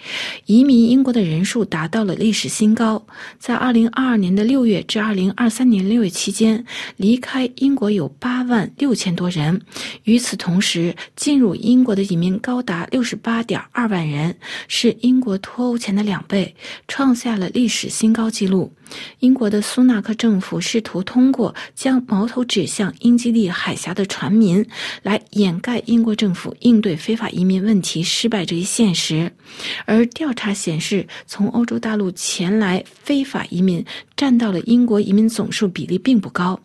[0.46, 3.06] 移民英国的人数达到了历史新高。
[3.40, 6.66] 在2022年的6月至2023年6月期间，
[6.98, 9.62] 离开英国有8万6千多人。
[10.04, 14.36] 与此同时，进入英国的移民高达68.2万人，
[14.68, 16.56] 是英国脱欧前的两倍，
[16.88, 18.74] 创下了历史新高纪录。
[19.20, 24.66] 英国的苏纳克政府试图通过将矛头指向英吉利海峡的船民，
[25.04, 29.32] 来掩盖英国政府应对非法移民问题失败这一现实。
[29.86, 33.84] 而调查显示，从欧洲大陆前来非法移民
[34.20, 36.60] 占到了英国移民总数比例并不高。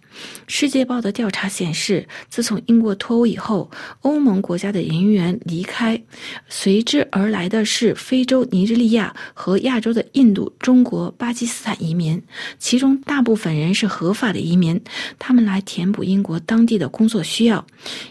[0.48, 6.00] 世界报的调查显示，自从英国脱欧以后，欧盟国家的人员离开，
[6.48, 12.20] 随之而来的是非洲尼日利亚和亚洲的印度、中国、巴基斯坦移民。
[12.58, 14.80] 其中大部分人是合法的移民，
[15.20, 17.64] 他们来填补英国当地的工作需要。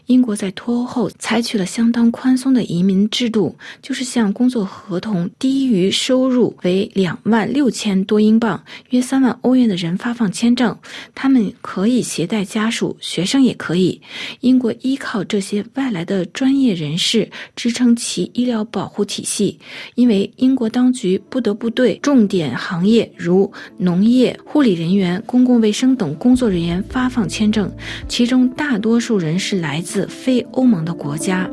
[0.06, 10.78] 英国在脱欧后采取了相当宽松的移民制度，就是向工作合同低于收入为两万六千多英镑（约三万欧元）的人发放签证，
[11.16, 14.00] 他们可以携带家属，学生也可以。
[14.42, 19.60] 英国依靠这些外来的专业人士支撑其医疗保护体系，
[19.96, 24.04] 因为英国当局不得不对重点行业如农。
[24.04, 27.74] 业、护理人员、公共卫生等工作人员发放签证，
[28.10, 31.50] 其中大多数人是来自非欧盟的国家。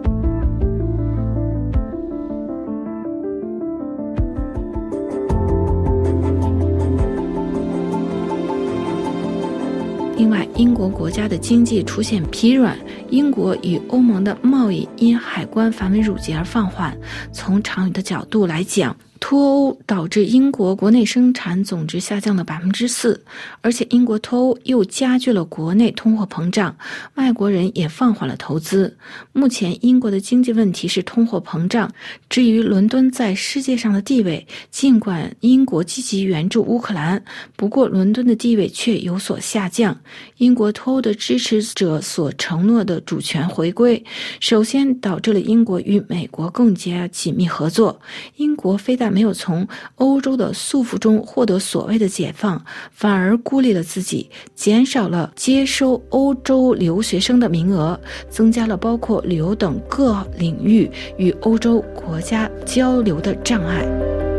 [10.21, 12.77] 另外，英国国家的经济出现疲软，
[13.09, 16.95] 英国与欧盟的贸易因海关繁文缛节而放缓。
[17.33, 23.23] 从长远的角度来讲，脱欧导致英国国内生产总值下降了百分之四，
[23.61, 26.75] 而且英国脱欧又加剧了国内通货膨胀，
[27.15, 28.97] 外国人也放缓了投资。
[29.33, 31.93] 目前英国的经济问题是通货膨胀。
[32.31, 37.23] 至于伦敦在世界上的地位，尽管英国积极援助乌克兰，
[37.57, 39.97] 不过伦敦的地位却有所下降。
[40.39, 44.03] 英国脱欧的支持者所承诺的主权回归，
[44.41, 48.01] 首先导致了英国与美国更加紧密合作。
[48.37, 57.99] 英国非但没有从欧洲的束缚中获得所谓的解放，反而孤立了自己，减少了接收欧洲留学生的名额，
[58.29, 64.30] 增加了包括旅游等各领域与欧洲国家交流的障碍。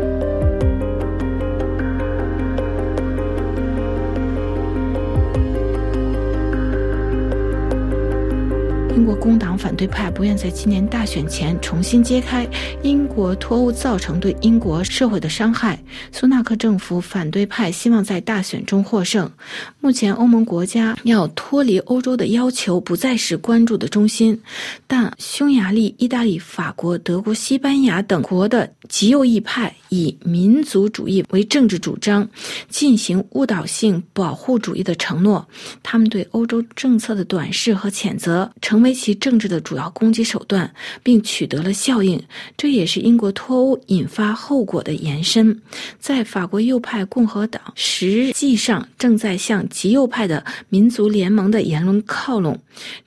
[8.94, 12.46] 英国工党反对派不愿在今年大选前重新揭开
[12.82, 15.82] 英国脱欧造成对英国社会的伤害。
[16.12, 19.30] 苏纳克政府反对派希望在大选中获胜。
[19.80, 24.38] 目前，欧盟国家要脱离欧洲的要求不再是关注的中心，
[24.86, 32.28] 但匈牙利、意大利、法国、德国、西班牙等国的极右翼派以民族主义为政治主张，
[32.68, 35.48] 进行误导性保护主义的承诺。
[35.82, 38.81] 他们对欧洲政策的短视和谴责成。
[38.82, 40.70] 为其政治的主要攻击手段，
[41.02, 42.20] 并取得了效应，
[42.56, 45.56] 这也是英国脱欧引发后果的延伸。
[45.98, 52.58] 在法国右派共和党实际上正在向极右派的民族联盟的言论靠拢，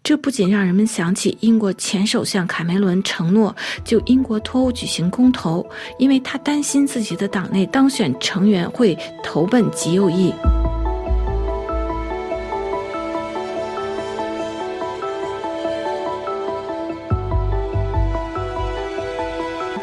[0.04, 5.66] 这不仅让人们想起英国前首相卡梅伦承诺就英国脱欧举行公投，
[6.00, 10.32] 因为他担心自己的党内当选成员会投奔极右翼。《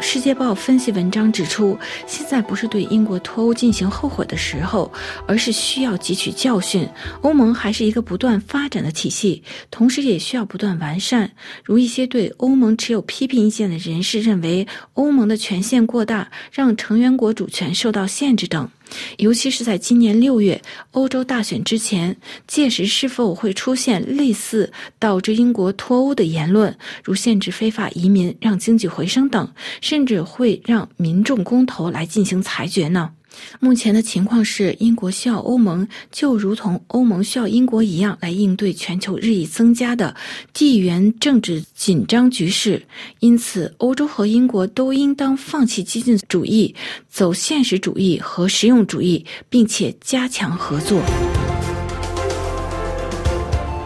[0.05, 4.91] 世界报》分析文章指出，现在不是对英国脱欧进行后悔的时候，
[5.25, 6.87] 而是需要汲取教训。
[7.21, 9.41] 欧盟还是一个不断发展的体系，
[9.71, 11.31] 同时也需要不断完善。
[11.63, 18.69] 如一些对欧盟持有批评意见的人士认为，欧盟的权限过大，让成员国主权受到限制等。
[19.17, 20.61] 尤其是在今年六月
[20.91, 22.15] 欧洲大选之前，
[22.47, 33.11] 届时是否会出现类似导致英国脱欧的言论，如限制非法移民、让经济回升等，甚至会让民众公投来进行裁决呢？
[33.59, 40.15] 目前的情况是，英国需要欧盟，就如同欧盟需要英国一样，来应对全球日益增加的
[40.53, 42.81] 地缘政治紧张局势。
[43.19, 46.73] 因此，欧洲和英国都应当放弃激进主义，
[47.09, 51.01] 走现实主义和实用主义，并且加强合作。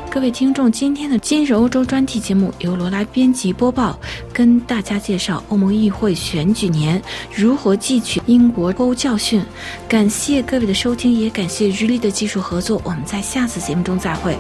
[0.10, 4.00] 各位听众，今天的今日欧洲专题节目由罗拉编辑播报，
[4.34, 7.00] 跟大家介绍欧盟议会选举年
[7.32, 9.44] 如何汲取英国欧教训。
[9.88, 12.82] 感谢各位的收听，也感谢日立的技术合作。
[12.84, 14.36] 我们在下次节目中再会。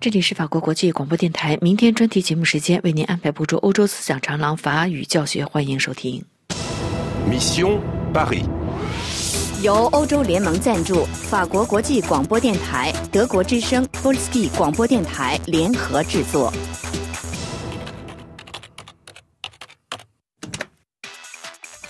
[0.00, 1.58] 这里是法国国际广播电台。
[1.60, 6.24] 明天专题节目时间为您安排播出欧洲思想长廊法语教学，欢迎收听。
[7.30, 7.78] Mission
[8.14, 8.46] Paris，
[9.60, 16.50] 由欧洲联盟赞助，法国国际广播电台、德国之声、波利斯蒂广播电台联合制作。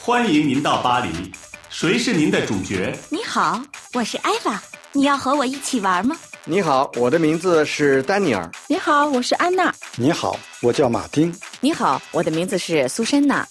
[0.01, 1.31] 欢迎您到巴黎，
[1.69, 2.93] 谁是您的主角？
[3.09, 3.63] 你好，
[3.95, 4.61] 我是艾娃，
[4.95, 6.17] 你要和我一起玩吗？
[6.51, 8.51] 你好，我的名字是丹尼尔。
[8.67, 9.73] 你好，我是安娜。
[9.95, 11.33] 你好，我叫马丁。
[11.61, 13.47] 你好，我的名字是苏珊娜。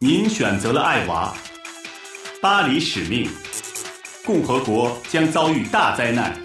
[0.00, 1.32] 您选择了爱娃。
[2.40, 3.30] 巴黎使命，
[4.24, 6.36] 共和国将遭遇大灾难，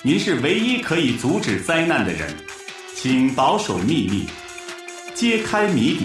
[0.00, 2.32] 您是唯一可以阻止灾难的人，
[2.94, 4.28] 请保守秘密，
[5.12, 6.04] 揭开谜底，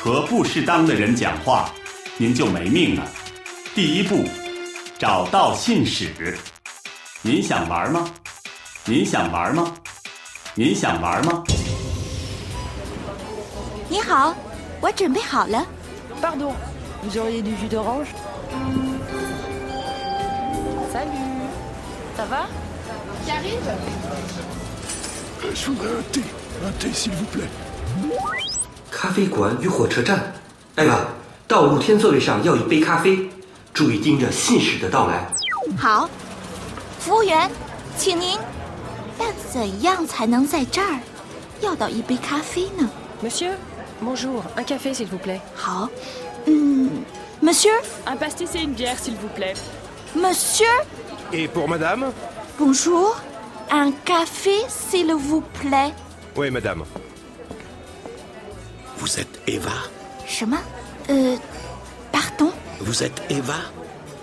[0.00, 1.70] 和不适当的人讲话，
[2.16, 3.06] 您就没命了。
[3.74, 4.24] 第一步，
[4.98, 6.08] 找到信使。
[7.26, 8.04] 您想玩吗？
[8.84, 9.72] 您想玩吗？
[10.54, 11.42] 您想玩吗？
[13.88, 14.34] 你好，
[14.82, 15.64] 我准备好了。
[16.20, 16.52] Pardon,
[17.02, 18.08] vous auriez du jus d'orange?
[20.92, 21.48] Salut,
[22.14, 22.44] ça va?
[23.26, 23.72] J'arrive.
[25.54, 26.20] Je voudrais un thé,
[26.62, 27.48] un thé s'il vous plaît.
[28.90, 30.30] 咖啡馆与火车站，
[30.74, 31.00] 艾娃，
[31.48, 33.30] 到露天座位上要一杯咖啡，
[33.72, 35.26] 注意盯着信使的到来。
[35.78, 36.06] 好。
[37.03, 37.49] 服务员，
[37.97, 38.37] 请您，
[39.17, 40.99] 但怎样才能在这儿
[41.61, 42.89] 要到一杯咖啡呢？
[43.23, 45.41] Monsieur，bonjour，un café s'il vous plaît。
[45.55, 45.89] 好，
[46.45, 47.03] 嗯，
[47.41, 50.67] Monsieur，un pastis et une bière s'il vous plaît。Monsieur，
[51.31, 52.11] Et pour madame
[52.57, 53.15] Bonjour.
[53.71, 55.93] Un café, s'il vous plaît.
[56.35, 56.83] Oui, madame.
[58.97, 59.71] Vous êtes Eva
[60.25, 60.57] 什么？
[61.07, 61.37] 呃，
[62.11, 63.53] pardon， Vous êtes Eva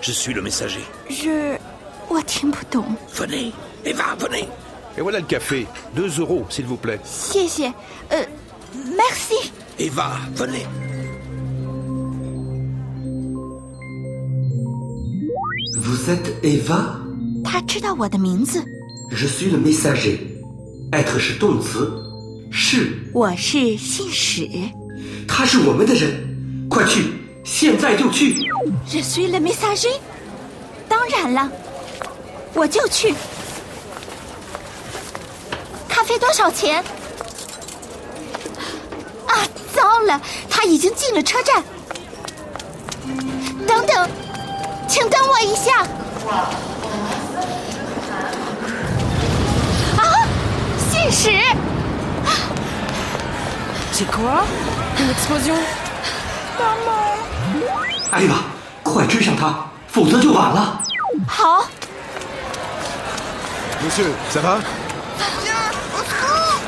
[0.01, 0.85] Je suis le messager.
[1.09, 1.57] je
[2.12, 2.84] 我听不懂
[3.16, 3.54] ，Venez,
[3.86, 4.46] Eva, venez.
[4.98, 5.66] Et voilà le café.
[5.96, 7.00] Deux euros, s'il vous plaît.
[7.06, 7.74] 谢谢。
[8.10, 8.28] 呃
[8.98, 9.50] ，merci。
[9.80, 10.66] Eva, venez.
[15.80, 16.98] Vous êtes Eva
[17.46, 18.62] 他知道我的名字
[19.12, 20.20] ，Je suis le messager.
[20.92, 21.90] être 是动词，
[22.52, 24.50] 是我是信使。
[25.28, 27.06] 他是我们的人，快去，
[27.46, 28.36] 现在就去。
[28.86, 29.98] Je suis le messager。
[30.90, 31.50] 当然了，
[32.54, 33.16] 我就去。
[35.88, 36.84] 咖啡多少钱？
[39.28, 39.34] 啊，
[39.74, 41.64] 糟了，他已经进了车站。
[43.68, 44.10] 等等，
[44.88, 45.82] 请等我一下。
[49.98, 50.28] 啊，
[50.92, 51.30] 信使
[53.94, 54.44] ！C'est quoi
[54.98, 55.58] Une explosion
[58.12, 58.44] 艾娃，
[58.84, 60.82] 快追上他，否则就晚了。
[61.28, 61.66] 好，
[63.84, 64.60] Monsieur, ça va
[65.44, 66.62] Viens, au secours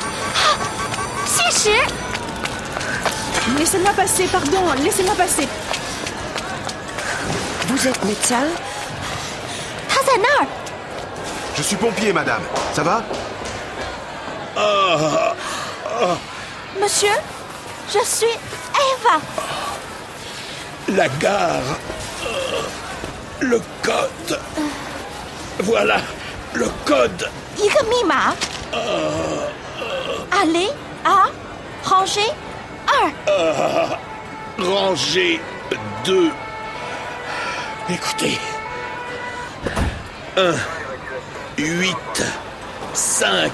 [3.58, 5.46] Laissez-moi passer, pardon, laissez-moi passer.
[7.68, 8.46] Vous êtes médecin?
[9.90, 10.46] Hazanar
[11.56, 12.42] Je suis pompier, madame.
[12.72, 13.02] Ça va.
[14.56, 15.34] Ah.
[16.80, 17.14] Monsieur,
[17.92, 19.20] je suis Eva.
[20.88, 21.78] La gare.
[23.40, 24.40] Le code.
[25.60, 25.98] Voilà.
[26.54, 27.28] Le code.
[27.56, 28.34] 一个密码。
[30.30, 30.70] Allez
[31.04, 31.28] à
[31.84, 32.32] ranger
[32.86, 33.12] 二。
[34.58, 35.40] Rangée
[36.04, 36.30] 2.
[37.88, 38.38] Écoutez.
[40.36, 40.54] 1,
[41.58, 41.96] 8,
[42.94, 43.50] 5,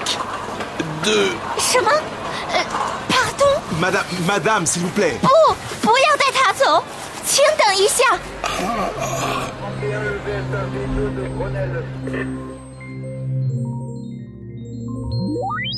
[1.03, 1.29] 2.
[1.59, 1.91] 什么？
[2.53, 2.65] 呃
[3.09, 5.17] ，pardon，Madame, madame, s'il vous plaît.
[5.21, 5.27] 不，
[5.81, 5.91] 不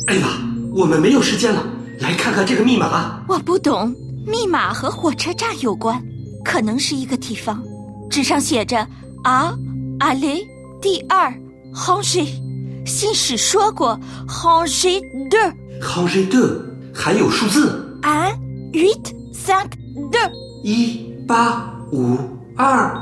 [0.07, 0.27] 艾娃，
[0.73, 1.63] 我们没有时间了，
[1.99, 3.23] 来看看这个密码。
[3.27, 3.95] 我不懂，
[4.27, 6.01] 密码和火车站有关，
[6.43, 7.63] 可能是一个地方。
[8.09, 8.85] 纸上写着
[9.23, 9.53] “à
[9.99, 10.45] aller
[10.81, 11.33] 第二
[11.73, 12.27] ranger”，
[12.85, 13.97] 信使说过
[14.27, 15.53] “ranger deux”。
[15.81, 16.61] Ranger deux，
[16.93, 18.35] 还有数字 un
[18.73, 19.67] huit cinq
[20.11, 20.31] deux。
[20.63, 22.17] 一八五
[22.57, 23.01] 二。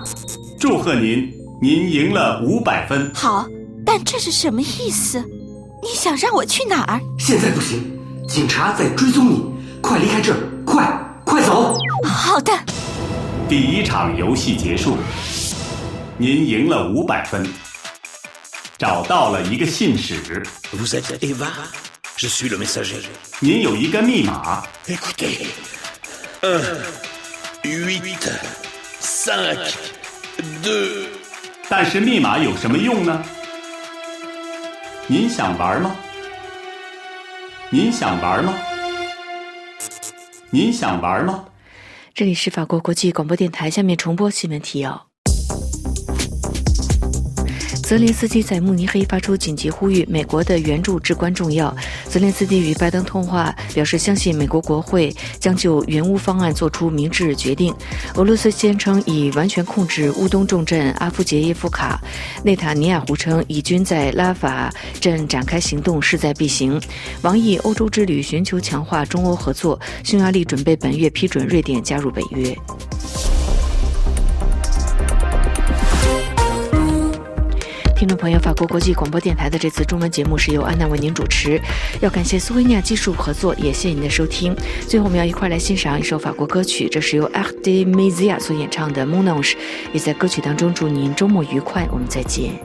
[0.60, 3.12] 祝贺您，您赢了五百分。
[3.14, 3.48] 好，
[3.84, 5.24] 但这是什么意思？
[5.82, 7.02] 你想让我去哪儿？
[7.18, 9.44] 现在不行，警察在追踪你，
[9.82, 10.86] 快离开这儿，快
[11.26, 11.76] 快走！
[12.06, 12.54] 好的。
[13.50, 14.96] 第一场游戏结束，
[16.18, 17.44] 您赢了五百分，
[18.78, 20.44] 找到了一个信使。
[20.72, 21.48] Vous êtes Eva
[22.16, 23.02] Je suis le messager.
[23.40, 25.48] 您有一个密码，Écoutez.
[26.42, 26.62] 1,
[27.64, 28.20] 8,
[29.02, 29.58] 5,
[30.64, 31.06] 2.
[31.68, 33.24] 但是密码有什么用呢？
[35.12, 35.94] 您想玩吗？
[37.70, 38.54] 您想玩吗？
[40.52, 41.44] 您想玩吗？
[42.14, 45.11] 这里是法国国际广播电台，下面重播新闻提要。
[47.92, 51.76] 泽连斯基在慕尼黑发出紧急呼吁，美国的援助至关重要。
[52.08, 57.76] 泽连斯基与拜登通话，表示相信美国国会将就援乌方案做出明智决定。
[58.16, 62.00] 俄罗斯坚称已完全控制乌东重镇阿夫杰耶夫卡，
[62.46, 66.82] 内塔尼亚胡称以军在拉法镇展开行动势在必行。
[67.24, 72.56] 王毅欧洲之旅寻求强化中欧合作，匈牙利准备本月批准瑞典加入北约。
[78.02, 81.62] 听众朋友，法国国际广播电台的这次中文节目是由安娜为您主持，
[82.02, 84.56] 要感谢苏维尼亚技术合作，也谢谢您的收听。
[84.88, 89.52] 最后，我们要一块来欣赏一首法国歌曲，这是由 a r d e m i z i a 所演唱的《Monange》，
[89.94, 92.56] 也在歌曲当中祝您周末愉快，我们再见。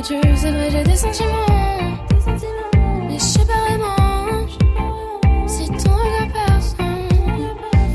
[0.00, 0.36] Dire adieu.
[0.36, 1.46] C'est vrai, j'ai des sentiments.
[3.08, 4.46] Mais je sais pas vraiment
[5.46, 7.08] si ton regard personne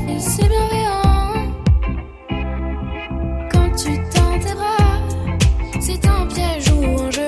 [0.08, 1.52] est si bienveillant.
[3.50, 5.00] Quand tu tends tes bras,
[5.80, 7.26] c'est un piège ou un jeu.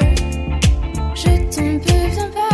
[1.15, 2.48] Je tombe bien pas.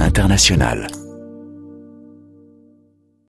[0.00, 0.97] Internationale.